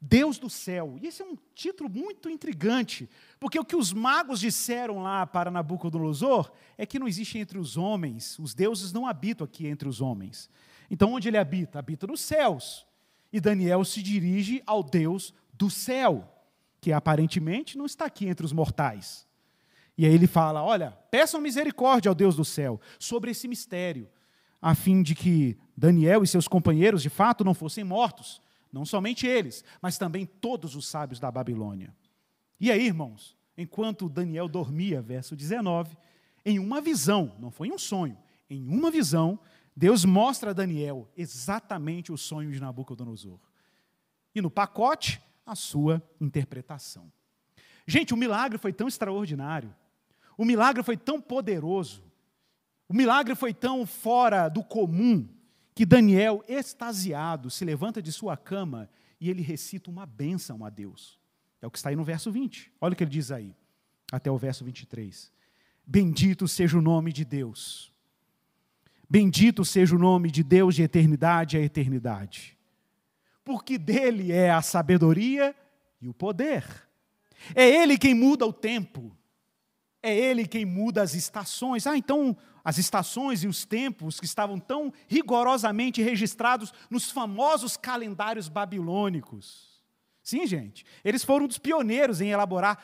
[0.00, 0.98] Deus do céu.
[1.00, 5.50] E esse é um título muito intrigante, porque o que os magos disseram lá para
[5.50, 10.00] Nabucodonosor é que não existe entre os homens, os deuses não habitam aqui entre os
[10.00, 10.48] homens.
[10.90, 11.78] Então, onde ele habita?
[11.78, 12.86] Habita nos céus.
[13.32, 16.26] E Daniel se dirige ao Deus do céu,
[16.80, 19.26] que aparentemente não está aqui entre os mortais.
[19.96, 24.08] E aí ele fala: Olha, peçam misericórdia ao Deus do céu sobre esse mistério,
[24.60, 28.40] a fim de que Daniel e seus companheiros de fato não fossem mortos,
[28.72, 31.94] não somente eles, mas também todos os sábios da Babilônia.
[32.58, 35.96] E aí, irmãos, enquanto Daniel dormia, verso 19,
[36.44, 38.16] em uma visão, não foi um sonho,
[38.48, 39.38] em uma visão,
[39.76, 43.38] Deus mostra a Daniel exatamente o sonho de Nabucodonosor.
[44.34, 47.10] E no pacote, a sua interpretação.
[47.86, 49.74] Gente, o milagre foi tão extraordinário
[50.40, 52.02] o milagre foi tão poderoso,
[52.88, 55.28] o milagre foi tão fora do comum,
[55.74, 58.88] que Daniel, extasiado, se levanta de sua cama
[59.20, 61.20] e ele recita uma bênção a Deus.
[61.60, 62.72] É o que está aí no verso 20.
[62.80, 63.54] Olha o que ele diz aí,
[64.10, 65.30] até o verso 23.
[65.86, 67.92] Bendito seja o nome de Deus.
[69.10, 72.56] Bendito seja o nome de Deus de eternidade a eternidade.
[73.44, 75.52] Porque dele é a sabedoria
[76.00, 76.64] e o poder.
[77.54, 79.16] É ele quem muda o tempo
[80.02, 81.86] É Ele quem muda as estações.
[81.86, 88.48] Ah, então as estações e os tempos que estavam tão rigorosamente registrados nos famosos calendários
[88.48, 89.82] babilônicos.
[90.22, 92.78] Sim, gente, eles foram dos pioneiros em elaborar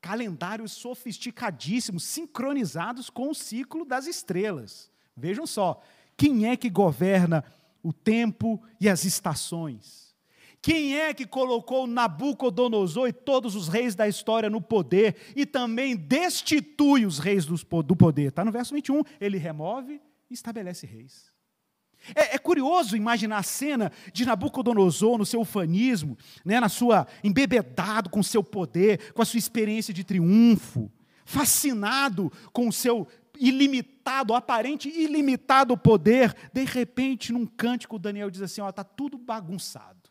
[0.00, 4.92] calendários sofisticadíssimos, sincronizados com o ciclo das estrelas.
[5.16, 5.80] Vejam só,
[6.16, 7.44] quem é que governa
[7.82, 10.14] o tempo e as estações?
[10.60, 15.94] Quem é que colocou Nabucodonosor e todos os reis da história no poder e também
[15.94, 18.28] destitui os reis do poder?
[18.28, 19.02] Está no verso 21.
[19.20, 20.00] Ele remove
[20.30, 21.34] e estabelece reis.
[22.14, 28.10] É, é, curioso imaginar a cena de Nabucodonosor no seu ufanismo, né, na sua embebedado
[28.10, 30.90] com o seu poder, com a sua experiência de triunfo,
[31.24, 33.06] fascinado com o seu
[33.38, 36.34] ilimitado, aparente ilimitado poder.
[36.52, 40.10] De repente, num cântico, Daniel diz assim: está tudo bagunçado.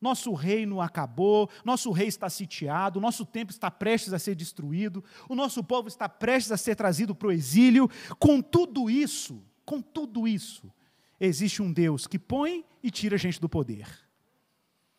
[0.00, 5.34] Nosso reino acabou, nosso rei está sitiado, nosso tempo está prestes a ser destruído, o
[5.34, 7.88] nosso povo está prestes a ser trazido para o exílio.
[8.18, 10.72] Com tudo isso, com tudo isso,
[11.20, 13.86] existe um Deus que põe e tira a gente do poder.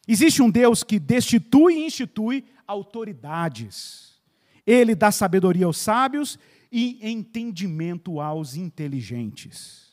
[0.07, 4.21] Existe um Deus que destitui e institui autoridades.
[4.65, 6.37] Ele dá sabedoria aos sábios
[6.71, 9.91] e entendimento aos inteligentes.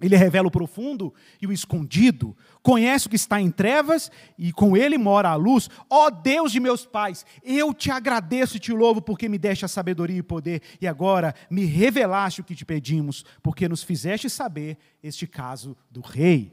[0.00, 4.76] Ele revela o profundo e o escondido, conhece o que está em trevas e com
[4.76, 5.70] ele mora a luz.
[5.88, 9.64] Ó oh, Deus de meus pais, eu te agradeço e te louvo porque me deste
[9.64, 14.28] a sabedoria e poder e agora me revelaste o que te pedimos, porque nos fizeste
[14.28, 16.52] saber este caso do rei.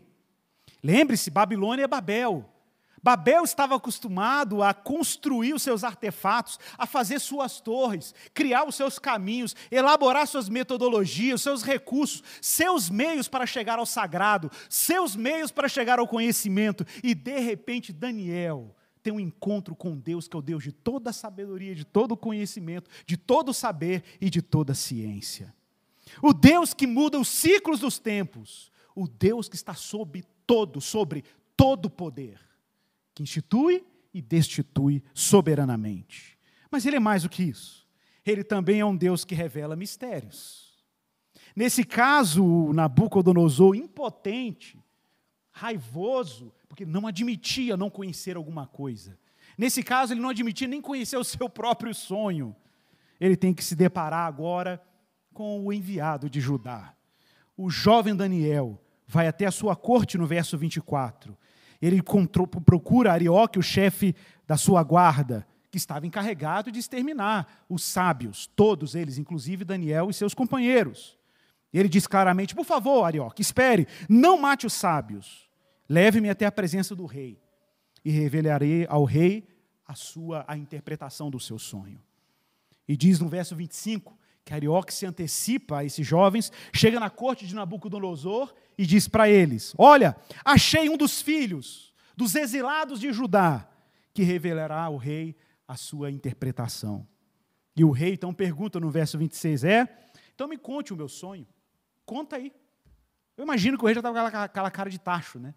[0.83, 2.47] Lembre-se, Babilônia é Babel.
[3.01, 8.99] Babel estava acostumado a construir os seus artefatos, a fazer suas torres, criar os seus
[8.99, 15.69] caminhos, elaborar suas metodologias, seus recursos, seus meios para chegar ao sagrado, seus meios para
[15.69, 16.85] chegar ao conhecimento.
[17.03, 21.11] E de repente, Daniel tem um encontro com Deus, que é o Deus de toda
[21.11, 25.53] a sabedoria, de todo o conhecimento, de todo o saber e de toda a ciência.
[26.21, 31.23] O Deus que muda os ciclos dos tempos, o Deus que está sobre todo, sobre
[31.55, 32.48] todo o poder
[33.19, 36.37] que institui e destitui soberanamente.
[36.71, 37.85] Mas ele é mais do que isso.
[38.25, 40.79] Ele também é um Deus que revela mistérios.
[41.55, 44.81] Nesse caso, Nabucodonosor, impotente,
[45.51, 49.19] raivoso, porque não admitia não conhecer alguma coisa.
[49.57, 52.55] Nesse caso, ele não admitia nem conhecer o seu próprio sonho.
[53.19, 54.81] Ele tem que se deparar agora
[55.33, 56.95] com o enviado de Judá.
[57.57, 61.37] O jovem Daniel vai até a sua corte no verso 24
[61.81, 62.01] ele
[62.65, 64.15] procura Arioque, o chefe
[64.45, 70.13] da sua guarda, que estava encarregado de exterminar os sábios, todos eles, inclusive Daniel e
[70.13, 71.17] seus companheiros.
[71.71, 75.49] Ele diz claramente: Por favor, Arioque, espere, não mate os sábios,
[75.87, 77.39] leve-me até a presença do rei,
[78.03, 79.47] e revelarei ao rei
[79.85, 82.01] a sua a interpretação do seu sonho.
[82.87, 84.18] E diz no verso 25
[84.53, 89.73] Arioque se antecipa a esses jovens, chega na corte de Nabucodonosor e diz para eles:
[89.77, 93.69] Olha, achei um dos filhos dos exilados de Judá,
[94.13, 95.35] que revelará ao rei
[95.67, 97.07] a sua interpretação.
[97.75, 99.87] E o rei então pergunta no verso 26: É?
[100.33, 101.47] Então me conte o meu sonho.
[102.05, 102.51] Conta aí.
[103.37, 105.53] Eu imagino que o rei já estava com aquela cara de tacho, né?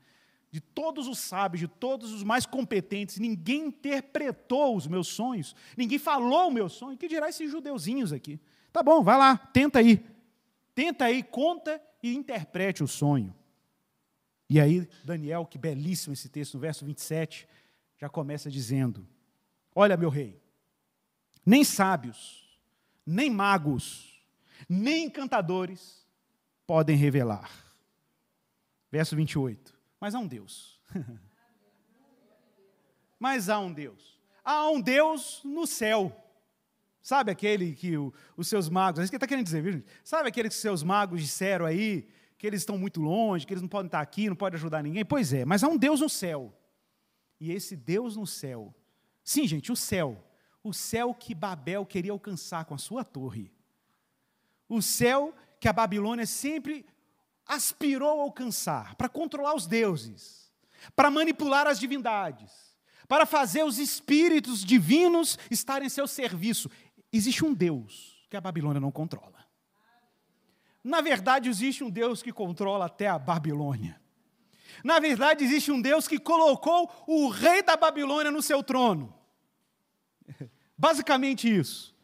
[0.51, 5.99] De todos os sábios, de todos os mais competentes, ninguém interpretou os meus sonhos, ninguém
[5.99, 6.99] falou o meu sonho.
[6.99, 8.39] Que dirá esses judeuzinhos aqui?
[8.73, 10.05] Tá bom, vai lá, tenta aí.
[10.75, 13.35] Tenta aí, conta e interprete o sonho.
[14.49, 17.49] E aí, Daniel, que belíssimo esse texto, no verso 27,
[17.99, 19.07] já começa dizendo:
[19.75, 20.43] Olha, meu rei,
[21.45, 22.61] nem sábios,
[23.07, 24.23] nem magos,
[24.69, 26.07] nem encantadores
[26.67, 27.51] podem revelar.
[28.91, 29.75] Verso 28.
[29.99, 30.81] Mas há um Deus.
[33.19, 34.21] Mas há um Deus.
[34.45, 36.22] Há um Deus no céu.
[37.03, 39.83] Sabe aquele que o, os seus magos, é isso que ele está querendo dizer, viu?
[40.05, 42.07] Sabe aquele que os seus magos disseram aí,
[42.39, 45.05] que eles estão muito longe, que eles não podem estar aqui, não podem ajudar ninguém?
[45.05, 46.57] Pois é, mas há um Deus no céu.
[47.41, 48.73] E esse Deus no céu,
[49.25, 50.25] sim, gente, o céu,
[50.63, 53.53] o céu que Babel queria alcançar com a sua torre.
[54.69, 56.87] O céu que a Babilônia sempre
[57.45, 60.53] aspirou a alcançar, para controlar os deuses,
[60.95, 62.53] para manipular as divindades,
[63.09, 66.71] para fazer os espíritos divinos estarem em seu serviço
[67.13, 69.47] existe um Deus que a Babilônia não controla.
[70.83, 74.01] Na verdade, existe um Deus que controla até a Babilônia.
[74.83, 79.15] Na verdade, existe um Deus que colocou o rei da Babilônia no seu trono.
[80.77, 81.95] Basicamente isso.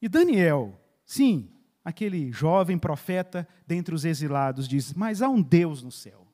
[0.00, 1.50] E Daniel, sim,
[1.84, 6.26] aquele jovem profeta dentre os exilados, diz: Mas há um Deus no céu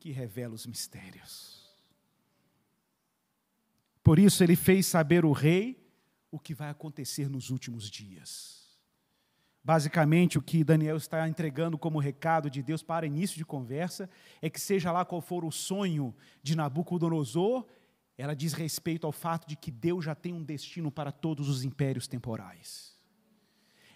[0.00, 1.66] que revela os mistérios.
[4.02, 5.85] Por isso ele fez saber o rei
[6.30, 8.66] o que vai acontecer nos últimos dias.
[9.66, 14.08] Basicamente, o que Daniel está entregando como recado de Deus para início de conversa
[14.40, 17.66] é que, seja lá qual for o sonho de Nabucodonosor,
[18.16, 21.64] ela diz respeito ao fato de que Deus já tem um destino para todos os
[21.64, 22.96] impérios temporais.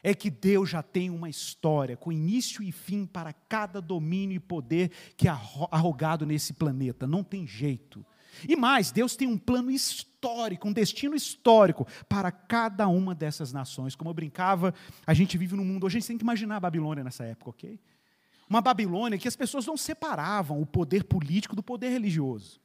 [0.03, 4.41] É que Deus já tem uma história com início e fim para cada domínio e
[4.41, 5.31] poder que é
[5.71, 7.07] arrogado nesse planeta.
[7.07, 8.05] Não tem jeito.
[8.49, 13.95] E mais, Deus tem um plano histórico, um destino histórico para cada uma dessas nações.
[13.95, 14.75] Como eu brincava,
[15.07, 17.51] a gente vive num mundo, hoje a gente tem que imaginar a Babilônia nessa época,
[17.51, 17.81] ok?
[18.49, 22.61] Uma Babilônia que as pessoas não separavam o poder político do poder religioso.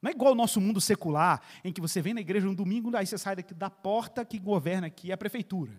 [0.00, 2.96] Não é igual o nosso mundo secular, em que você vem na igreja no domingo,
[2.96, 5.72] aí você sai daqui da porta que governa aqui a prefeitura.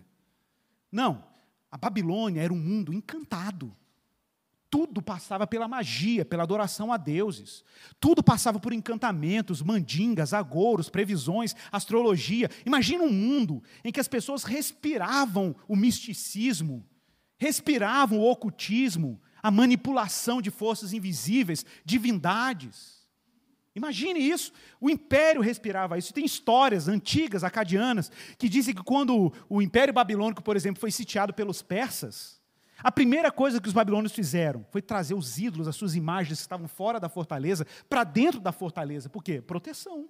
[0.90, 1.24] Não,
[1.70, 3.74] a Babilônia era um mundo encantado
[4.72, 7.62] tudo passava pela magia, pela adoração a deuses.
[8.00, 12.50] Tudo passava por encantamentos, mandingas, agouros, previsões, astrologia.
[12.64, 16.88] Imagina um mundo em que as pessoas respiravam o misticismo,
[17.36, 23.06] respiravam o ocultismo, a manipulação de forças invisíveis, divindades.
[23.76, 24.54] Imagine isso.
[24.80, 26.14] O império respirava isso.
[26.14, 31.34] Tem histórias antigas, acadianas, que dizem que quando o império babilônico, por exemplo, foi sitiado
[31.34, 32.41] pelos persas,
[32.82, 36.42] a primeira coisa que os babilônios fizeram foi trazer os ídolos, as suas imagens que
[36.42, 39.08] estavam fora da fortaleza, para dentro da fortaleza.
[39.08, 39.40] Por quê?
[39.40, 40.08] Proteção.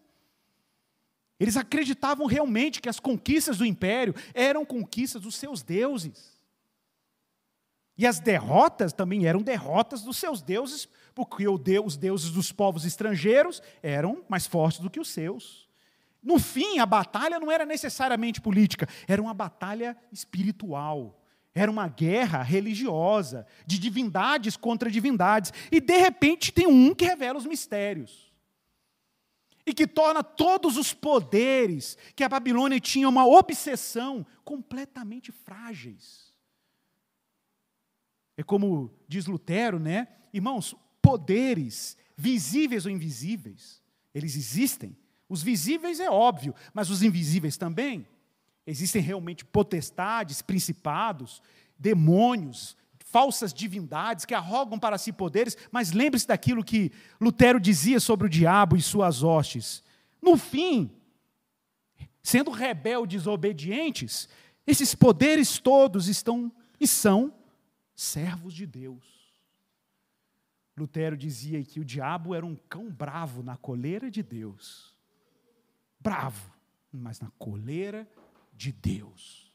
[1.38, 6.40] Eles acreditavam realmente que as conquistas do império eram conquistas dos seus deuses.
[7.96, 13.62] E as derrotas também eram derrotas dos seus deuses, porque os deuses dos povos estrangeiros
[13.82, 15.68] eram mais fortes do que os seus.
[16.22, 21.21] No fim, a batalha não era necessariamente política, era uma batalha espiritual.
[21.54, 25.52] Era uma guerra religiosa, de divindades contra divindades.
[25.70, 28.32] E de repente tem um que revela os mistérios.
[29.64, 36.32] E que torna todos os poderes que a Babilônia tinha uma obsessão completamente frágeis.
[38.36, 40.08] É como diz Lutero, né?
[40.32, 43.82] Irmãos, poderes, visíveis ou invisíveis,
[44.14, 44.96] eles existem.
[45.28, 48.06] Os visíveis é óbvio, mas os invisíveis também.
[48.66, 51.42] Existem realmente potestades, principados,
[51.78, 52.76] demônios,
[53.12, 56.90] falsas divindades que arrogam para si poderes, mas lembre-se daquilo que
[57.20, 59.82] Lutero dizia sobre o diabo e suas hostes.
[60.20, 60.90] No fim,
[62.22, 64.28] sendo rebeldes obedientes,
[64.66, 66.50] esses poderes todos estão
[66.80, 67.34] e são
[67.94, 69.04] servos de Deus.
[70.76, 74.96] Lutero dizia que o diabo era um cão bravo na coleira de Deus.
[76.00, 76.50] Bravo,
[76.90, 78.21] mas na coleira de
[78.52, 79.52] de Deus.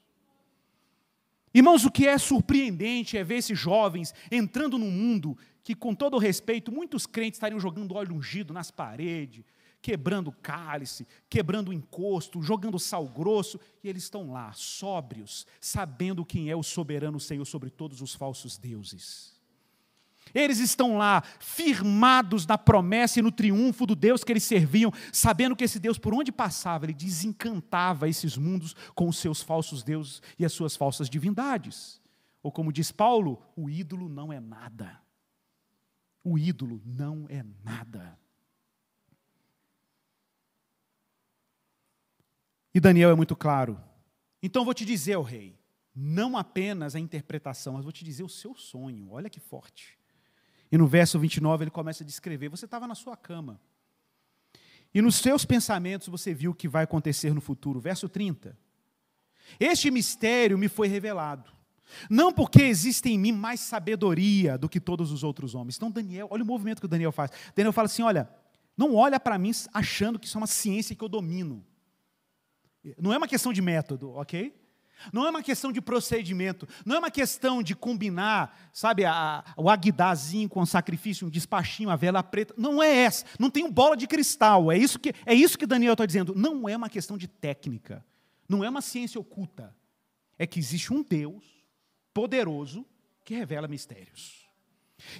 [1.53, 6.17] Irmãos, o que é surpreendente é ver esses jovens entrando num mundo que, com todo
[6.17, 9.43] respeito, muitos crentes estariam jogando óleo ungido nas paredes,
[9.81, 16.55] quebrando cálice, quebrando encosto, jogando sal grosso, e eles estão lá, sóbrios, sabendo quem é
[16.55, 19.36] o soberano Senhor sobre todos os falsos deuses.
[20.33, 25.55] Eles estão lá, firmados na promessa e no triunfo do Deus que eles serviam, sabendo
[25.55, 30.21] que esse Deus, por onde passava, ele desencantava esses mundos com os seus falsos deuses
[30.37, 32.01] e as suas falsas divindades.
[32.41, 35.01] Ou como diz Paulo, o ídolo não é nada.
[36.23, 38.17] O ídolo não é nada.
[42.73, 43.81] E Daniel é muito claro.
[44.41, 45.59] Então vou te dizer, o rei,
[45.95, 49.09] não apenas a interpretação, mas vou te dizer o seu sonho.
[49.09, 49.96] Olha que forte.
[50.71, 53.59] E no verso 29 ele começa a descrever: você estava na sua cama.
[54.93, 57.79] E nos seus pensamentos você viu o que vai acontecer no futuro.
[57.79, 58.57] Verso 30.
[59.59, 61.51] Este mistério me foi revelado.
[62.09, 65.77] Não porque existe em mim mais sabedoria do que todos os outros homens.
[65.77, 67.31] Então, Daniel, olha o movimento que o Daniel faz.
[67.55, 68.29] Daniel fala assim: olha,
[68.75, 71.65] não olha para mim achando que isso é uma ciência que eu domino.
[72.97, 74.53] Não é uma questão de método, ok?
[75.11, 79.69] Não é uma questão de procedimento, não é uma questão de combinar, sabe, a, o
[79.69, 82.53] aguidazinho com o sacrifício, um despachinho, a vela preta.
[82.57, 83.25] Não é essa.
[83.39, 84.71] Não tem um bola de cristal.
[84.71, 86.33] É isso que, é isso que Daniel está dizendo.
[86.35, 88.05] Não é uma questão de técnica.
[88.47, 89.75] Não é uma ciência oculta.
[90.37, 91.43] É que existe um Deus
[92.13, 92.85] poderoso
[93.23, 94.47] que revela mistérios.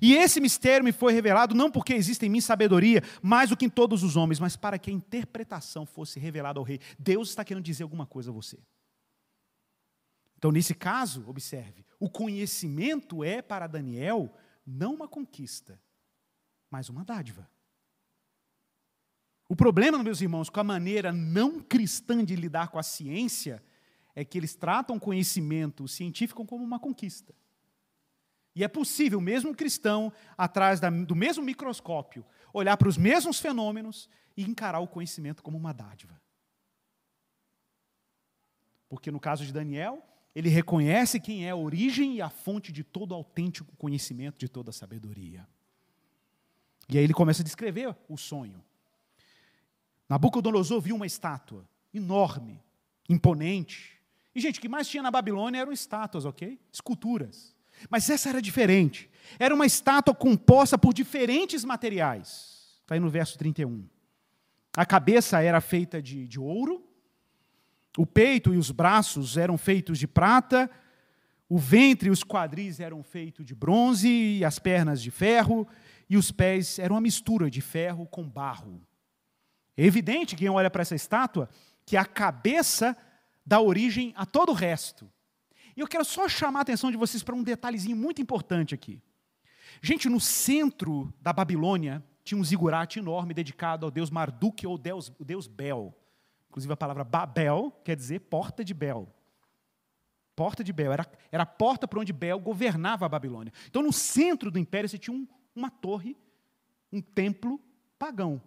[0.01, 3.65] E esse mistério me foi revelado não porque existe em mim sabedoria mais do que
[3.65, 6.80] em todos os homens, mas para que a interpretação fosse revelada ao rei.
[6.97, 8.57] Deus está querendo dizer alguma coisa a você.
[10.38, 14.33] Então, nesse caso, observe, o conhecimento é para Daniel
[14.65, 15.81] não uma conquista,
[16.69, 17.49] mas uma dádiva.
[19.49, 23.63] O problema, meus irmãos, com a maneira não cristã de lidar com a ciência,
[24.13, 27.33] é que eles tratam o conhecimento científico como uma conquista.
[28.53, 34.09] E é possível, mesmo cristão, atrás da, do mesmo microscópio, olhar para os mesmos fenômenos
[34.35, 36.19] e encarar o conhecimento como uma dádiva.
[38.89, 40.03] Porque no caso de Daniel,
[40.38, 44.71] ele reconhece quem é a origem e a fonte de todo autêntico conhecimento, de toda
[44.71, 45.47] sabedoria.
[46.88, 48.63] E aí ele começa a descrever o sonho.
[50.07, 52.61] Nabucodonosor viu uma estátua enorme,
[53.09, 53.99] imponente.
[54.35, 56.59] E, gente, o que mais tinha na Babilônia eram estátuas, ok?
[56.71, 57.55] Esculturas.
[57.89, 59.09] Mas essa era diferente.
[59.39, 62.79] Era uma estátua composta por diferentes materiais.
[62.83, 63.89] Está aí no verso 31.
[64.75, 66.86] A cabeça era feita de, de ouro,
[67.97, 70.69] o peito e os braços eram feitos de prata,
[71.49, 75.67] o ventre e os quadris eram feitos de bronze, e as pernas de ferro,
[76.09, 78.81] e os pés eram uma mistura de ferro com barro.
[79.75, 81.49] É evidente, quem olha para essa estátua,
[81.85, 82.95] que a cabeça
[83.45, 85.09] dá origem a todo o resto.
[85.75, 89.01] E eu quero só chamar a atenção de vocês para um detalhezinho muito importante aqui.
[89.81, 95.11] Gente, no centro da Babilônia tinha um zigurate enorme dedicado ao deus Marduk ou deus,
[95.17, 95.95] o deus Bel.
[96.49, 99.07] Inclusive a palavra Babel quer dizer porta de Bel.
[100.35, 100.93] Porta de Bel.
[100.93, 103.51] Era, era a porta por onde Bel governava a Babilônia.
[103.67, 106.15] Então, no centro do império, você tinha um, uma torre,
[106.91, 107.59] um templo
[107.97, 108.41] pagão.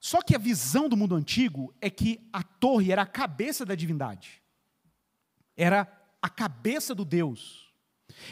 [0.00, 3.74] Só que a visão do mundo antigo é que a torre era a cabeça da
[3.74, 4.42] divindade.
[5.56, 5.86] Era
[6.22, 7.68] a cabeça do Deus.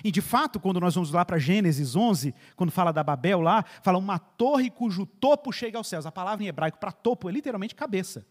[0.03, 3.65] E de fato, quando nós vamos lá para Gênesis 11, quando fala da Babel lá,
[3.83, 6.07] fala uma torre cujo topo chega aos céus.
[6.07, 8.27] A palavra em hebraico para topo é literalmente cabeça.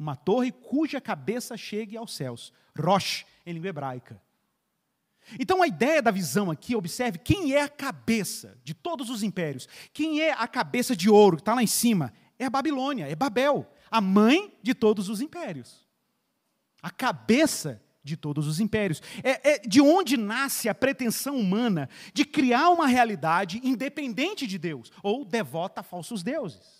[0.00, 2.54] Uma torre cuja cabeça chegue aos céus.
[2.74, 4.18] Rosh, em língua hebraica.
[5.38, 9.68] Então a ideia da visão aqui, observe quem é a cabeça de todos os impérios.
[9.92, 12.14] Quem é a cabeça de ouro que está lá em cima?
[12.38, 15.86] É a Babilônia, é Babel, a mãe de todos os impérios.
[16.80, 19.02] A cabeça de todos os impérios.
[19.22, 24.90] É, é, de onde nasce a pretensão humana de criar uma realidade independente de Deus,
[25.02, 26.79] ou devota a falsos deuses.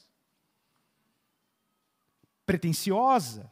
[2.51, 3.48] Pretensiosa,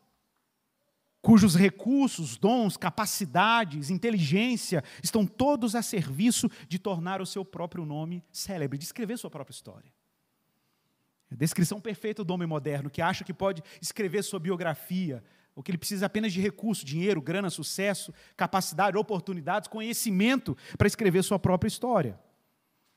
[1.22, 8.24] cujos recursos, dons, capacidades, inteligência estão todos a serviço de tornar o seu próprio nome
[8.32, 9.92] célebre, de escrever sua própria história.
[11.30, 15.22] A descrição perfeita do homem moderno, que acha que pode escrever sua biografia,
[15.54, 21.22] ou que ele precisa apenas de recurso, dinheiro, grana, sucesso, capacidade, oportunidades, conhecimento para escrever
[21.22, 22.18] sua própria história.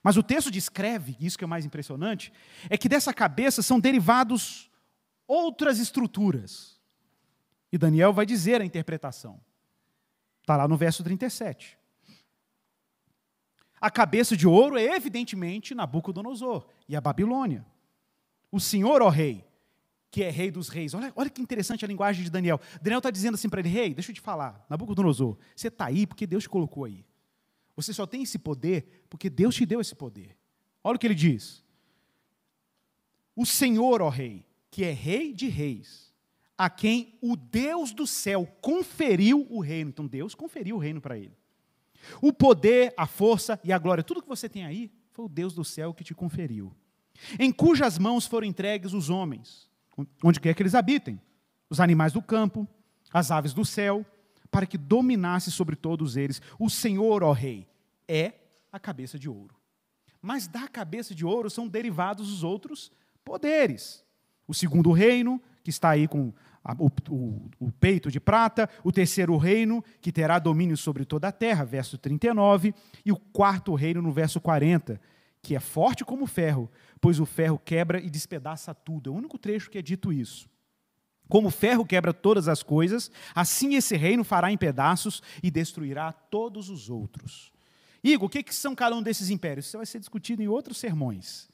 [0.02, 2.34] Mas o texto descreve, isso que é mais impressionante,
[2.72, 4.71] é que dessa cabeça são derivados
[5.28, 6.80] outras estruturas.
[7.72, 9.40] E Daniel vai dizer a interpretação.
[10.42, 11.78] Está lá no verso 37.
[13.80, 17.66] A cabeça de ouro é evidentemente Nabucodonosor e a Babilônia.
[18.52, 19.44] O Senhor, ó rei,
[20.12, 20.94] que é rei dos reis.
[20.94, 22.60] Olha, olha que interessante a linguagem de Daniel.
[22.82, 26.06] Daniel está dizendo assim para ele: Rei, deixa eu te falar, Nabucodonosor, você está aí
[26.06, 27.06] porque Deus te colocou aí.
[27.76, 30.38] Você só tem esse poder porque Deus te deu esse poder.
[30.84, 31.64] Olha o que ele diz.
[33.36, 36.12] O Senhor, ó rei, que é rei de reis,
[36.58, 39.90] a quem o Deus do céu conferiu o reino.
[39.90, 41.38] Então Deus conferiu o reino para ele.
[42.22, 45.54] O poder, a força e a glória, tudo que você tem aí, foi o Deus
[45.54, 46.74] do céu que te conferiu.
[47.38, 49.70] Em cujas mãos foram entregues os homens
[50.24, 51.22] onde quer que eles habitem,
[51.70, 52.68] os animais do campo,
[53.12, 54.06] as aves do céu,
[54.50, 56.42] para que dominasse sobre todos eles.
[56.58, 57.68] O Senhor, ó Rei,
[58.08, 58.34] é
[58.72, 59.56] a cabeça de ouro.
[60.22, 62.92] Mas da cabeça de ouro são derivados os outros
[63.24, 64.04] poderes.
[64.52, 68.92] O segundo reino, que está aí com a, o, o, o, peito de prata, o
[68.92, 72.76] terceiro reino, que terá domínio sobre toda a terra, verso 39,
[73.06, 75.00] e o quarto reino, no verso 40,
[75.42, 79.10] que é forte como ferro, pois o ferro quebra e despedaça tudo.
[79.10, 80.50] É o único trecho que é dito isso.
[81.30, 86.12] Como o ferro quebra todas as coisas, assim esse reino fará em pedaços e destruirá
[86.12, 87.54] todos os outros.
[88.04, 89.68] Igor, o que, são cada um desses impérios?
[89.68, 91.50] Isso vai ser discutido em outros sermões.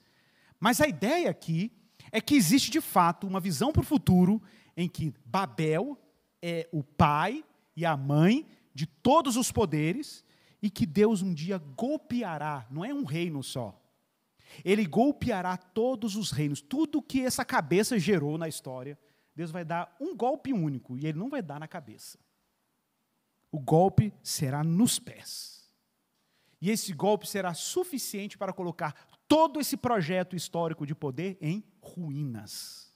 [0.59, 1.71] Mas a ideia aqui
[2.11, 4.41] é que existe de fato uma visão para o futuro
[4.75, 5.97] em que Babel
[6.41, 7.43] é o pai
[7.75, 10.23] e a mãe de todos os poderes
[10.61, 13.79] e que Deus um dia golpeará, não é um reino só.
[14.63, 18.97] Ele golpeará todos os reinos, tudo que essa cabeça gerou na história,
[19.35, 22.17] Deus vai dar um golpe único e ele não vai dar na cabeça.
[23.51, 25.56] O golpe será nos pés.
[26.61, 28.95] E esse golpe será suficiente para colocar
[29.27, 32.91] todo esse projeto histórico de poder em ruínas.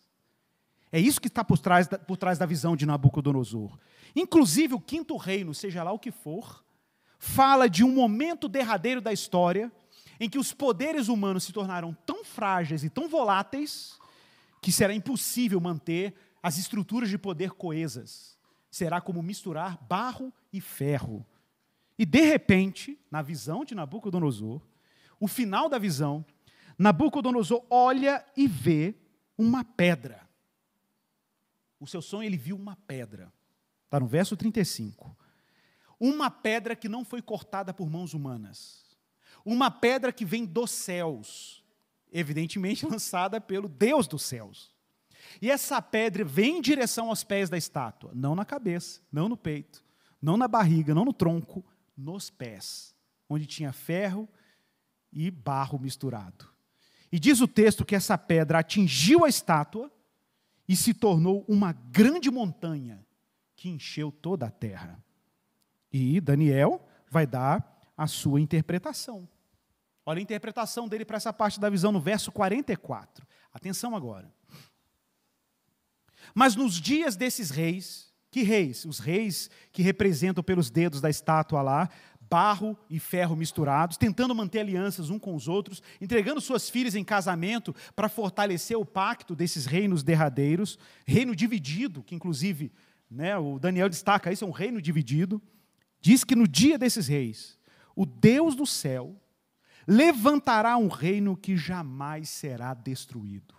[0.91, 3.77] É isso que está por trás, da, por trás da visão de Nabucodonosor.
[4.15, 6.65] Inclusive, o quinto reino, seja lá o que for,
[7.17, 9.71] fala de um momento derradeiro da história
[10.19, 13.97] em que os poderes humanos se tornaram tão frágeis e tão voláteis
[14.61, 18.37] que será impossível manter as estruturas de poder coesas.
[18.69, 21.25] Será como misturar barro e ferro.
[22.01, 24.59] E de repente, na visão de Nabucodonosor,
[25.19, 26.25] o final da visão,
[26.75, 28.95] Nabucodonosor olha e vê
[29.37, 30.27] uma pedra.
[31.79, 33.31] O seu sonho ele viu uma pedra.
[33.85, 35.15] Está no verso 35.
[35.99, 38.83] Uma pedra que não foi cortada por mãos humanas.
[39.45, 41.63] Uma pedra que vem dos céus,
[42.11, 44.71] evidentemente lançada pelo Deus dos céus.
[45.39, 49.37] E essa pedra vem em direção aos pés da estátua, não na cabeça, não no
[49.37, 49.85] peito,
[50.19, 51.63] não na barriga, não no tronco,
[52.01, 52.95] nos pés,
[53.29, 54.27] onde tinha ferro
[55.11, 56.49] e barro misturado.
[57.11, 59.91] E diz o texto que essa pedra atingiu a estátua
[60.67, 63.05] e se tornou uma grande montanha
[63.55, 65.03] que encheu toda a terra.
[65.91, 69.27] E Daniel vai dar a sua interpretação.
[70.05, 73.27] Olha a interpretação dele para essa parte da visão no verso 44.
[73.53, 74.33] Atenção agora.
[76.33, 78.85] Mas nos dias desses reis, que reis?
[78.85, 81.89] Os reis que representam pelos dedos da estátua lá,
[82.31, 87.03] barro e ferro misturados, tentando manter alianças um com os outros, entregando suas filhas em
[87.03, 92.71] casamento para fortalecer o pacto desses reinos derradeiros, reino dividido, que inclusive
[93.09, 95.41] né, o Daniel destaca isso, é um reino dividido.
[95.99, 97.59] Diz que no dia desses reis,
[97.93, 99.21] o Deus do céu
[99.85, 103.53] levantará um reino que jamais será destruído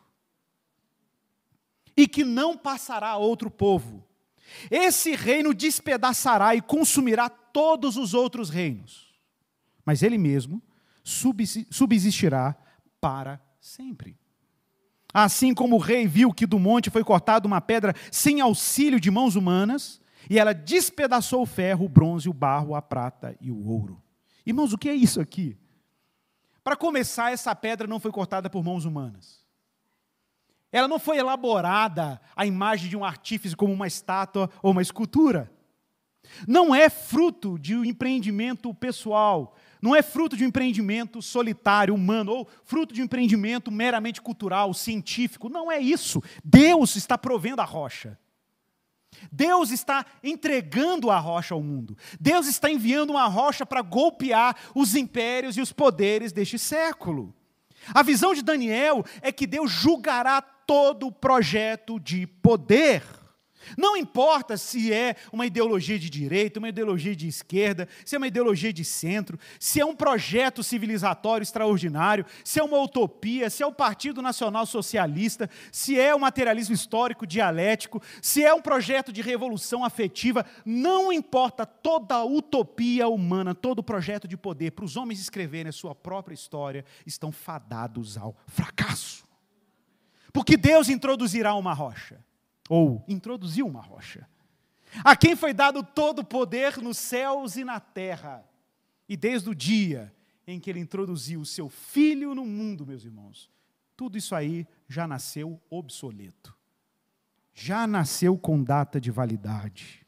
[1.94, 4.02] e que não passará a outro povo.
[4.70, 9.12] Esse reino despedaçará e consumirá todos os outros reinos,
[9.84, 10.62] mas ele mesmo
[11.02, 12.56] subsistirá
[13.00, 14.18] para sempre.
[15.12, 19.10] Assim como o rei viu que do monte foi cortada uma pedra sem auxílio de
[19.10, 23.68] mãos humanas, e ela despedaçou o ferro, o bronze, o barro, a prata e o
[23.68, 24.00] ouro.
[24.46, 25.58] Irmãos, o que é isso aqui?
[26.62, 29.41] Para começar, essa pedra não foi cortada por mãos humanas.
[30.72, 35.52] Ela não foi elaborada à imagem de um artífice como uma estátua ou uma escultura.
[36.48, 42.32] Não é fruto de um empreendimento pessoal, não é fruto de um empreendimento solitário, humano,
[42.32, 45.48] ou fruto de um empreendimento meramente cultural, científico.
[45.48, 46.22] Não é isso.
[46.42, 48.18] Deus está provendo a rocha.
[49.30, 51.96] Deus está entregando a rocha ao mundo.
[52.18, 57.34] Deus está enviando uma rocha para golpear os impérios e os poderes deste século.
[57.92, 63.02] A visão de Daniel é que Deus julgará todo o projeto de poder.
[63.76, 68.26] Não importa se é uma ideologia de direita, uma ideologia de esquerda, se é uma
[68.26, 73.66] ideologia de centro, se é um projeto civilizatório extraordinário, se é uma utopia, se é
[73.66, 79.22] o Partido Nacional Socialista, se é o materialismo histórico dialético, se é um projeto de
[79.22, 84.96] revolução afetiva, não importa toda a utopia humana, todo o projeto de poder, para os
[84.96, 89.31] homens escreverem a sua própria história, estão fadados ao fracasso.
[90.32, 92.24] Porque Deus introduzirá uma rocha
[92.68, 94.26] ou introduziu uma rocha.
[95.04, 98.44] A quem foi dado todo o poder nos céus e na terra.
[99.08, 100.12] E desde o dia
[100.46, 103.50] em que ele introduziu o seu filho no mundo, meus irmãos,
[103.96, 106.56] tudo isso aí já nasceu obsoleto.
[107.54, 110.04] Já nasceu com data de validade.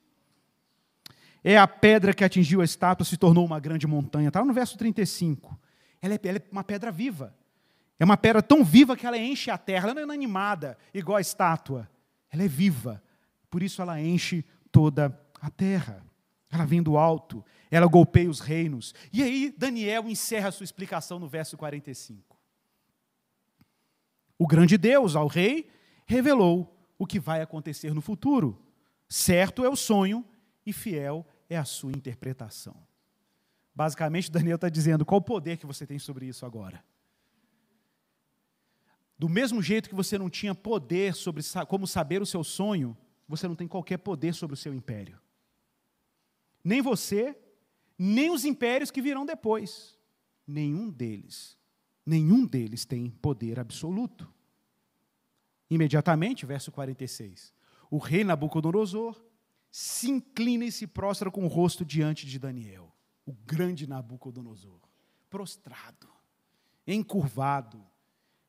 [1.42, 4.28] É a pedra que atingiu a estátua, se tornou uma grande montanha.
[4.28, 5.58] Está no verso 35.
[6.00, 7.34] Ela é, ela é uma pedra viva.
[7.98, 9.84] É uma pedra tão viva que ela enche a terra.
[9.86, 11.88] Ela não é inanimada, igual a estátua
[12.34, 13.00] ela é viva,
[13.48, 16.04] por isso ela enche toda a terra.
[16.50, 18.92] Ela vem do alto, ela golpeia os reinos.
[19.12, 22.36] E aí Daniel encerra a sua explicação no verso 45.
[24.36, 25.70] O grande Deus ao rei
[26.06, 28.60] revelou o que vai acontecer no futuro.
[29.08, 30.24] Certo é o sonho
[30.66, 32.76] e fiel é a sua interpretação.
[33.72, 36.82] Basicamente, Daniel está dizendo qual o poder que você tem sobre isso agora.
[39.18, 42.96] Do mesmo jeito que você não tinha poder sobre como saber o seu sonho,
[43.28, 45.20] você não tem qualquer poder sobre o seu império.
[46.62, 47.36] Nem você,
[47.98, 49.98] nem os impérios que virão depois.
[50.46, 51.56] Nenhum deles,
[52.04, 54.32] nenhum deles tem poder absoluto.
[55.70, 57.52] Imediatamente, verso 46.
[57.90, 59.22] O rei Nabucodonosor
[59.70, 62.94] se inclina e se prostra com o rosto diante de Daniel,
[63.26, 64.80] o grande Nabucodonosor,
[65.28, 66.08] prostrado,
[66.86, 67.84] encurvado,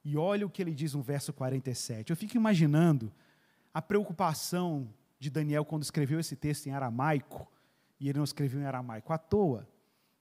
[0.06, 2.12] e olha o que ele diz no verso 47.
[2.12, 3.12] Eu fico imaginando
[3.74, 4.88] a preocupação
[5.20, 7.52] de Daniel quando escreveu esse texto em aramaico,
[8.00, 9.68] e ele não escreveu em aramaico à toa.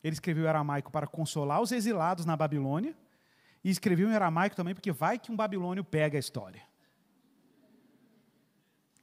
[0.03, 2.97] Ele escreveu em aramaico para consolar os exilados na Babilônia,
[3.62, 6.62] e escreveu em aramaico também porque vai que um babilônio pega a história.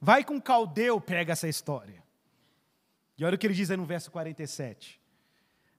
[0.00, 2.02] Vai que um caldeu pega essa história.
[3.16, 5.00] E olha o que ele diz aí no verso 47.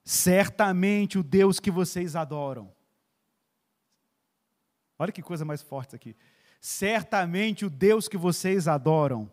[0.02, 2.72] Certamente o Deus que vocês adoram
[4.98, 6.16] Olha que coisa mais forte aqui.
[6.60, 9.30] Certamente o Deus que vocês adoram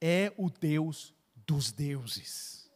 [0.00, 1.14] é o Deus
[1.46, 2.70] dos deuses.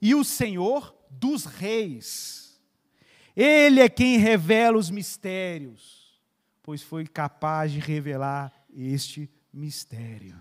[0.00, 2.60] E o Senhor dos reis.
[3.34, 6.20] Ele é quem revela os mistérios,
[6.62, 10.40] pois foi capaz de revelar este mistério.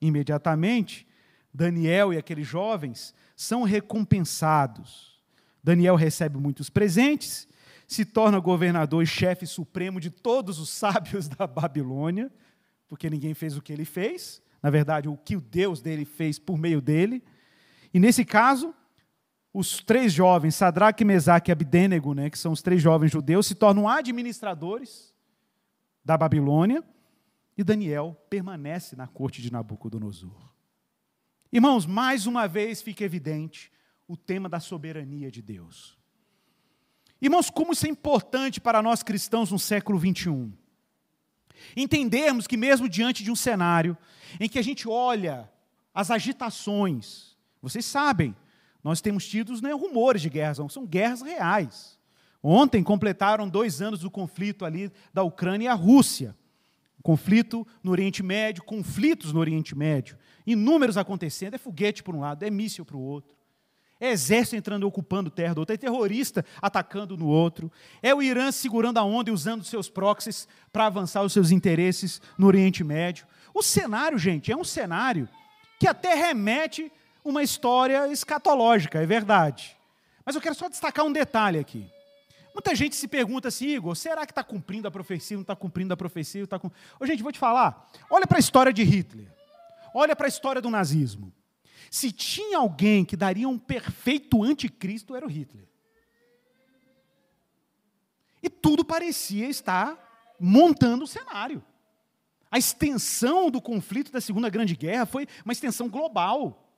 [0.00, 1.06] imediatamente,
[1.54, 5.22] Daniel e aqueles jovens são recompensados.
[5.62, 7.46] Daniel recebe muitos presentes,
[7.92, 12.30] se torna governador e chefe supremo de todos os sábios da Babilônia,
[12.88, 16.38] porque ninguém fez o que ele fez, na verdade, o que o Deus dele fez
[16.38, 17.22] por meio dele.
[17.92, 18.74] E nesse caso,
[19.52, 23.54] os três jovens, Sadraque, Mesaque e Abdênego, né, que são os três jovens judeus, se
[23.54, 25.12] tornam administradores
[26.04, 26.82] da Babilônia,
[27.56, 30.50] e Daniel permanece na corte de Nabucodonosor.
[31.52, 33.70] Irmãos, mais uma vez fica evidente
[34.08, 36.01] o tema da soberania de Deus.
[37.22, 40.52] Irmãos, como isso é importante para nós cristãos no século 21.
[41.76, 43.96] Entendermos que, mesmo diante de um cenário
[44.40, 45.48] em que a gente olha
[45.94, 48.34] as agitações, vocês sabem,
[48.82, 51.96] nós temos tido né, rumores de guerras, são guerras reais.
[52.42, 56.36] Ontem completaram dois anos do conflito ali da Ucrânia e a Rússia.
[57.04, 62.44] Conflito no Oriente Médio, conflitos no Oriente Médio, inúmeros acontecendo, é foguete por um lado,
[62.44, 63.36] é míssil para o outro.
[64.02, 67.70] É exército entrando e ocupando terra do outro, é terrorista atacando no outro,
[68.02, 72.20] é o Irã segurando a onda e usando seus proxies para avançar os seus interesses
[72.36, 73.24] no Oriente Médio.
[73.54, 75.28] O cenário, gente, é um cenário
[75.78, 76.90] que até remete
[77.24, 79.76] uma história escatológica, é verdade.
[80.26, 81.88] Mas eu quero só destacar um detalhe aqui.
[82.52, 85.94] Muita gente se pergunta assim, Igor, será que está cumprindo a profecia, não está cumprindo
[85.94, 86.44] a profecia?
[86.44, 86.72] Tá cum...
[86.98, 89.28] Ô, gente, vou te falar, olha para a história de Hitler,
[89.94, 91.32] olha para a história do nazismo.
[91.90, 95.66] Se tinha alguém que daria um perfeito anticristo, era o Hitler.
[98.42, 101.62] E tudo parecia estar montando o cenário.
[102.50, 106.68] A extensão do conflito da Segunda Grande Guerra foi uma extensão global.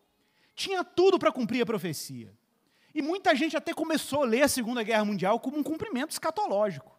[0.54, 2.32] Tinha tudo para cumprir a profecia.
[2.94, 6.94] E muita gente até começou a ler a Segunda Guerra Mundial como um cumprimento escatológico.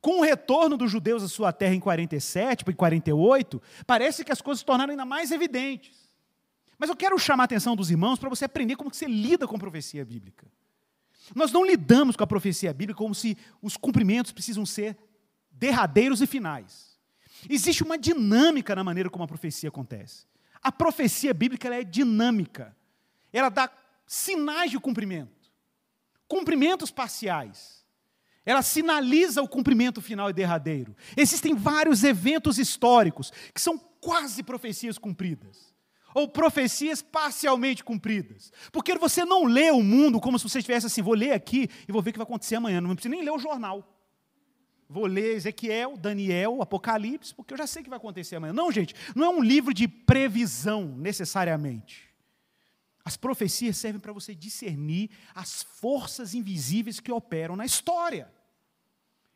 [0.00, 4.42] Com o retorno dos judeus à sua terra em 47, em 48, parece que as
[4.42, 6.01] coisas se tornaram ainda mais evidentes.
[6.82, 9.46] Mas eu quero chamar a atenção dos irmãos para você aprender como que você lida
[9.46, 10.48] com a profecia bíblica.
[11.32, 14.98] Nós não lidamos com a profecia bíblica como se os cumprimentos precisam ser
[15.48, 16.98] derradeiros e finais.
[17.48, 20.26] Existe uma dinâmica na maneira como a profecia acontece.
[20.60, 22.76] A profecia bíblica é dinâmica.
[23.32, 23.70] Ela dá
[24.04, 25.52] sinais de cumprimento,
[26.26, 27.86] cumprimentos parciais.
[28.44, 30.96] Ela sinaliza o cumprimento final e derradeiro.
[31.16, 35.71] Existem vários eventos históricos que são quase profecias cumpridas,
[36.14, 38.52] ou profecias parcialmente cumpridas.
[38.70, 41.92] Porque você não lê o mundo como se você estivesse assim, vou ler aqui e
[41.92, 42.80] vou ver o que vai acontecer amanhã.
[42.80, 43.88] Não precisa nem ler o jornal.
[44.88, 48.52] Vou ler Ezequiel, Daniel, Apocalipse, porque eu já sei o que vai acontecer amanhã.
[48.52, 52.12] Não, gente, não é um livro de previsão, necessariamente.
[53.04, 58.30] As profecias servem para você discernir as forças invisíveis que operam na história.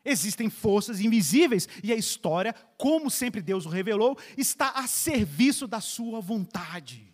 [0.09, 5.81] Existem forças invisíveis e a história, como sempre Deus o revelou, está a serviço da
[5.81, 7.13] sua vontade.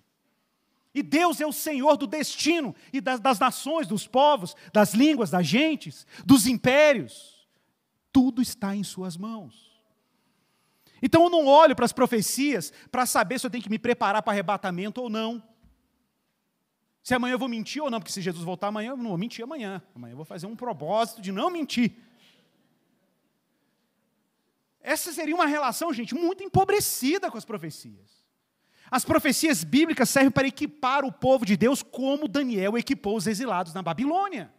[0.94, 5.32] E Deus é o Senhor do destino e das, das nações, dos povos, das línguas,
[5.32, 7.34] das gentes, dos impérios
[8.14, 9.74] tudo está em Suas mãos.
[11.02, 14.22] Então eu não olho para as profecias para saber se eu tenho que me preparar
[14.22, 15.44] para arrebatamento ou não.
[17.02, 19.18] Se amanhã eu vou mentir ou não, porque se Jesus voltar amanhã, eu não vou
[19.18, 19.82] mentir amanhã.
[19.94, 21.92] Amanhã eu vou fazer um propósito de não mentir.
[24.84, 28.22] Essa seria uma relação, gente, muito empobrecida com as profecias.
[28.92, 33.74] As profecias bíblicas servem para equipar o povo de Deus como Daniel equipou os exilados
[33.74, 34.54] na Babilônia.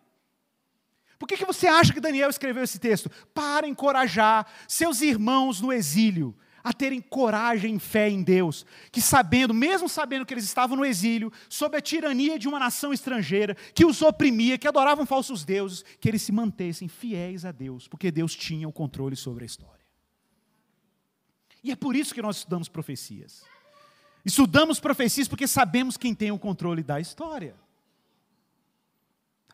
[1.18, 3.10] Por que, que você acha que Daniel escreveu esse texto?
[3.32, 9.52] Para encorajar seus irmãos no exílio a terem coragem e fé em Deus, que sabendo,
[9.52, 13.84] mesmo sabendo que eles estavam no exílio, sob a tirania de uma nação estrangeira, que
[13.84, 18.34] os oprimia, que adoravam falsos deuses, que eles se mantessem fiéis a Deus, porque Deus
[18.34, 19.83] tinha o controle sobre a história.
[21.64, 23.42] E é por isso que nós estudamos profecias.
[24.22, 27.56] Estudamos profecias porque sabemos quem tem o controle da história.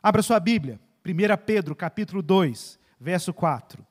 [0.02, 0.80] Abra sua Bíblia.
[1.06, 3.86] 1 Pedro, capítulo 2, verso 4.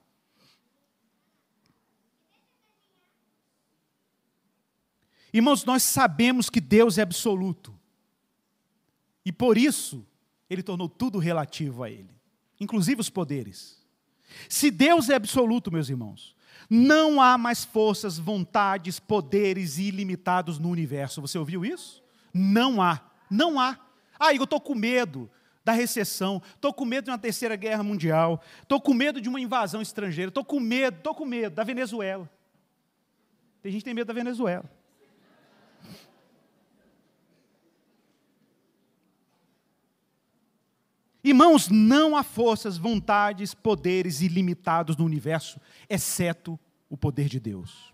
[5.32, 7.74] Irmãos, nós sabemos que Deus é absoluto.
[9.24, 10.06] E por isso,
[10.50, 12.10] Ele tornou tudo relativo a Ele,
[12.60, 13.80] inclusive os poderes.
[14.50, 16.36] Se Deus é absoluto, meus irmãos,
[16.70, 21.22] não há mais forças, vontades, poderes ilimitados no universo.
[21.22, 22.04] Você ouviu isso?
[22.34, 23.02] Não há.
[23.30, 23.78] Não há.
[24.20, 25.30] Ah, eu estou com medo
[25.66, 29.40] da recessão, estou com medo de uma terceira guerra mundial, estou com medo de uma
[29.40, 32.30] invasão estrangeira, estou com medo, estou com medo da Venezuela.
[33.62, 34.64] Tem gente que tem medo da Venezuela.
[41.24, 45.60] Irmãos, não há forças, vontades, poderes ilimitados no universo,
[45.90, 46.60] exceto
[46.90, 47.94] o poder de Deus.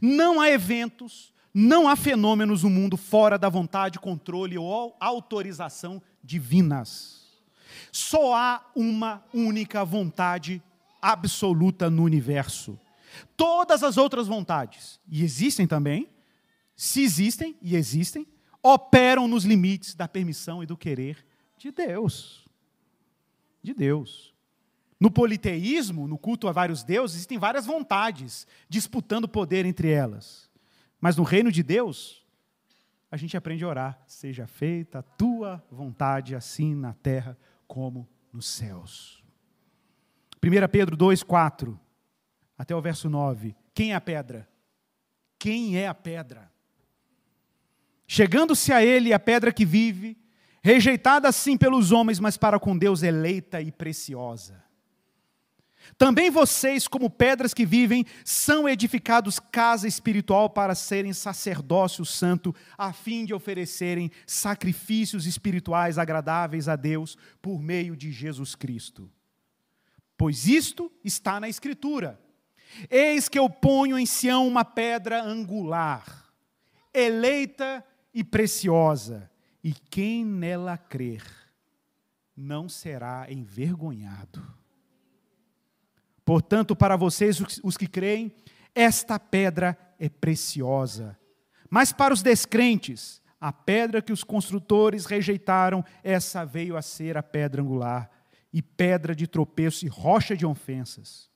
[0.00, 7.26] Não há eventos, Não há fenômenos no mundo fora da vontade, controle ou autorização divinas.
[7.90, 10.62] Só há uma única vontade
[11.00, 12.78] absoluta no universo.
[13.36, 16.08] Todas as outras vontades, e existem também,
[16.74, 18.26] se existem e existem,
[18.62, 21.22] operam nos limites da permissão e do querer
[21.62, 22.48] de Deus.
[23.62, 24.34] De Deus.
[24.98, 30.50] No politeísmo, no culto a vários deuses, existem várias vontades disputando poder entre elas.
[31.00, 32.26] Mas no reino de Deus,
[33.10, 38.46] a gente aprende a orar: seja feita a tua vontade, assim na terra como nos
[38.46, 39.22] céus.
[40.42, 41.78] 1 Pedro 2, 4,
[42.58, 43.54] até o verso 9.
[43.72, 44.48] Quem é a pedra?
[45.38, 46.50] Quem é a pedra?
[48.06, 50.21] Chegando-se a ele a pedra que vive,
[50.62, 54.62] rejeitada assim pelos homens, mas para com Deus eleita e preciosa.
[55.98, 62.92] Também vocês, como pedras que vivem, são edificados casa espiritual para serem sacerdócio santo, a
[62.92, 69.10] fim de oferecerem sacrifícios espirituais agradáveis a Deus por meio de Jesus Cristo.
[70.16, 72.20] Pois isto está na Escritura:
[72.88, 76.32] Eis que eu ponho em Sião uma pedra angular,
[76.94, 77.84] eleita
[78.14, 79.30] e preciosa,
[79.62, 81.22] e quem nela crer
[82.36, 84.42] não será envergonhado.
[86.24, 88.32] Portanto, para vocês, os que creem,
[88.74, 91.18] esta pedra é preciosa.
[91.68, 97.22] Mas para os descrentes, a pedra que os construtores rejeitaram, essa veio a ser a
[97.22, 98.10] pedra angular,
[98.52, 101.30] e pedra de tropeço e rocha de ofensas.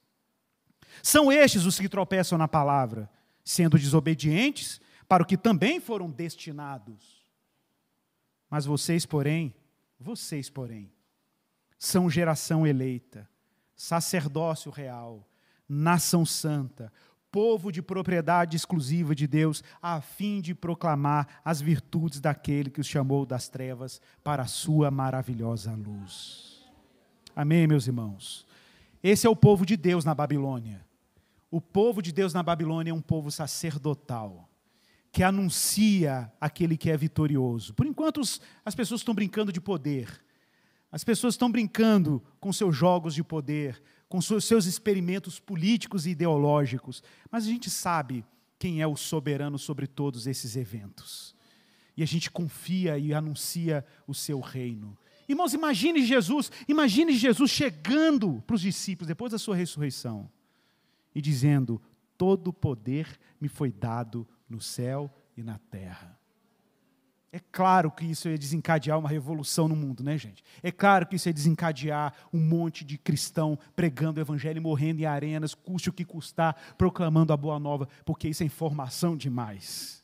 [1.02, 3.10] São estes os que tropeçam na palavra,
[3.44, 7.15] sendo desobedientes para o que também foram destinados.
[8.50, 9.54] Mas vocês, porém,
[9.98, 10.92] vocês, porém,
[11.78, 13.28] são geração eleita
[13.76, 15.28] sacerdócio real,
[15.68, 16.90] nação santa,
[17.30, 22.86] povo de propriedade exclusiva de Deus, a fim de proclamar as virtudes daquele que os
[22.86, 26.64] chamou das trevas para a sua maravilhosa luz.
[27.34, 28.46] Amém, meus irmãos?
[29.02, 30.84] Esse é o povo de Deus na Babilônia.
[31.50, 34.48] O povo de Deus na Babilônia é um povo sacerdotal,
[35.16, 37.72] que anuncia aquele que é vitorioso.
[37.72, 38.20] Por enquanto,
[38.62, 40.22] as pessoas estão brincando de poder,
[40.92, 47.02] as pessoas estão brincando com seus jogos de poder, com seus experimentos políticos e ideológicos,
[47.30, 48.26] mas a gente sabe
[48.58, 51.34] quem é o soberano sobre todos esses eventos.
[51.96, 54.98] E a gente confia e anuncia o seu reino.
[55.26, 60.30] Irmãos, imagine Jesus, imagine Jesus chegando para os discípulos depois da sua ressurreição
[61.14, 61.80] e dizendo:
[62.18, 66.18] Todo poder me foi dado no céu e na terra.
[67.36, 70.42] É claro que isso ia desencadear uma revolução no mundo, né, gente?
[70.62, 75.00] É claro que isso ia desencadear um monte de cristão pregando o evangelho e morrendo
[75.00, 80.02] em arenas, custe o que custar, proclamando a boa nova, porque isso é informação demais.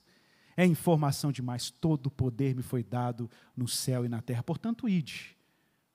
[0.55, 1.71] É informação demais.
[1.71, 4.43] Todo o poder me foi dado no céu e na terra.
[4.43, 5.35] Portanto, ide.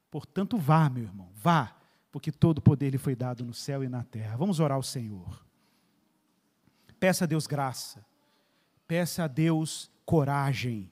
[0.10, 1.76] Portanto, vá, meu irmão, vá,
[2.12, 4.38] porque todo o poder lhe foi dado no céu e na terra.
[4.38, 5.46] Vamos orar ao Senhor.
[7.00, 8.04] Peça a Deus graça.
[8.88, 10.92] Peça a Deus coragem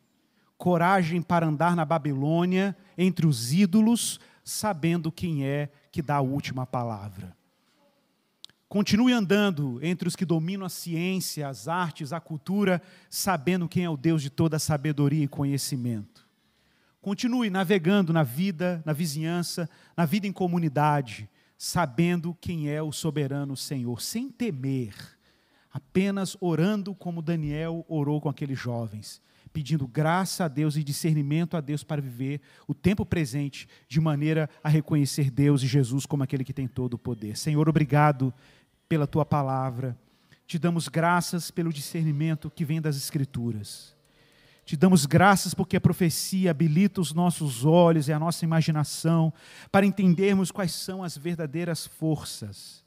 [0.58, 6.66] coragem para andar na Babilônia, entre os ídolos, sabendo quem é que dá a última
[6.66, 7.36] palavra.
[8.68, 13.90] Continue andando entre os que dominam a ciência, as artes, a cultura, sabendo quem é
[13.90, 16.28] o Deus de toda sabedoria e conhecimento.
[17.02, 23.56] Continue navegando na vida, na vizinhança, na vida em comunidade, sabendo quem é o soberano
[23.56, 24.96] Senhor, sem temer,
[25.76, 29.22] apenas orando como Daniel orou com aqueles jovens
[29.52, 34.50] pedindo graça a Deus e discernimento a Deus para viver o tempo presente de maneira
[34.62, 37.38] a reconhecer Deus e Jesus como aquele que tem todo o poder.
[37.38, 38.34] Senhor, obrigado
[38.90, 39.98] pela tua palavra.
[40.46, 43.96] Te damos graças pelo discernimento que vem das Escrituras.
[44.66, 49.32] Te damos graças porque a profecia habilita os nossos olhos e a nossa imaginação
[49.72, 52.84] para entendermos quais são as verdadeiras forças,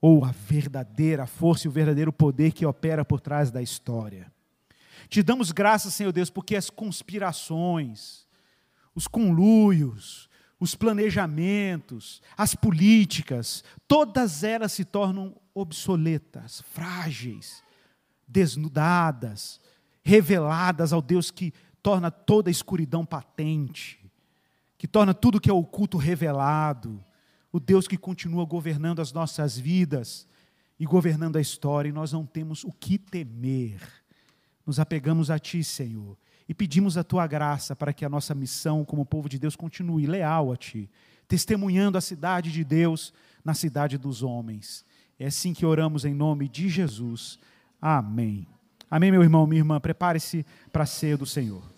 [0.00, 4.32] ou a verdadeira força e o verdadeiro poder que opera por trás da história.
[5.08, 8.26] Te damos graças, Senhor Deus, porque as conspirações,
[8.94, 10.28] os conluios,
[10.58, 17.62] os planejamentos, as políticas, todas elas se tornam obsoletas, frágeis,
[18.26, 19.60] desnudadas,
[20.02, 24.00] reveladas ao Deus que torna toda a escuridão patente,
[24.78, 27.02] que torna tudo que é oculto revelado,
[27.56, 30.28] o Deus que continua governando as nossas vidas
[30.78, 33.80] e governando a história, e nós não temos o que temer
[34.66, 38.84] nos apegamos a Ti, Senhor, e pedimos a Tua graça para que a nossa missão
[38.84, 40.90] como povo de Deus continue leal a Ti,
[41.26, 43.10] testemunhando a cidade de Deus
[43.42, 44.84] na cidade dos homens.
[45.18, 47.38] É assim que oramos em nome de Jesus.
[47.80, 48.46] Amém.
[48.90, 49.80] Amém, meu irmão, minha irmã?
[49.80, 51.75] Prepare-se para a ceia do Senhor.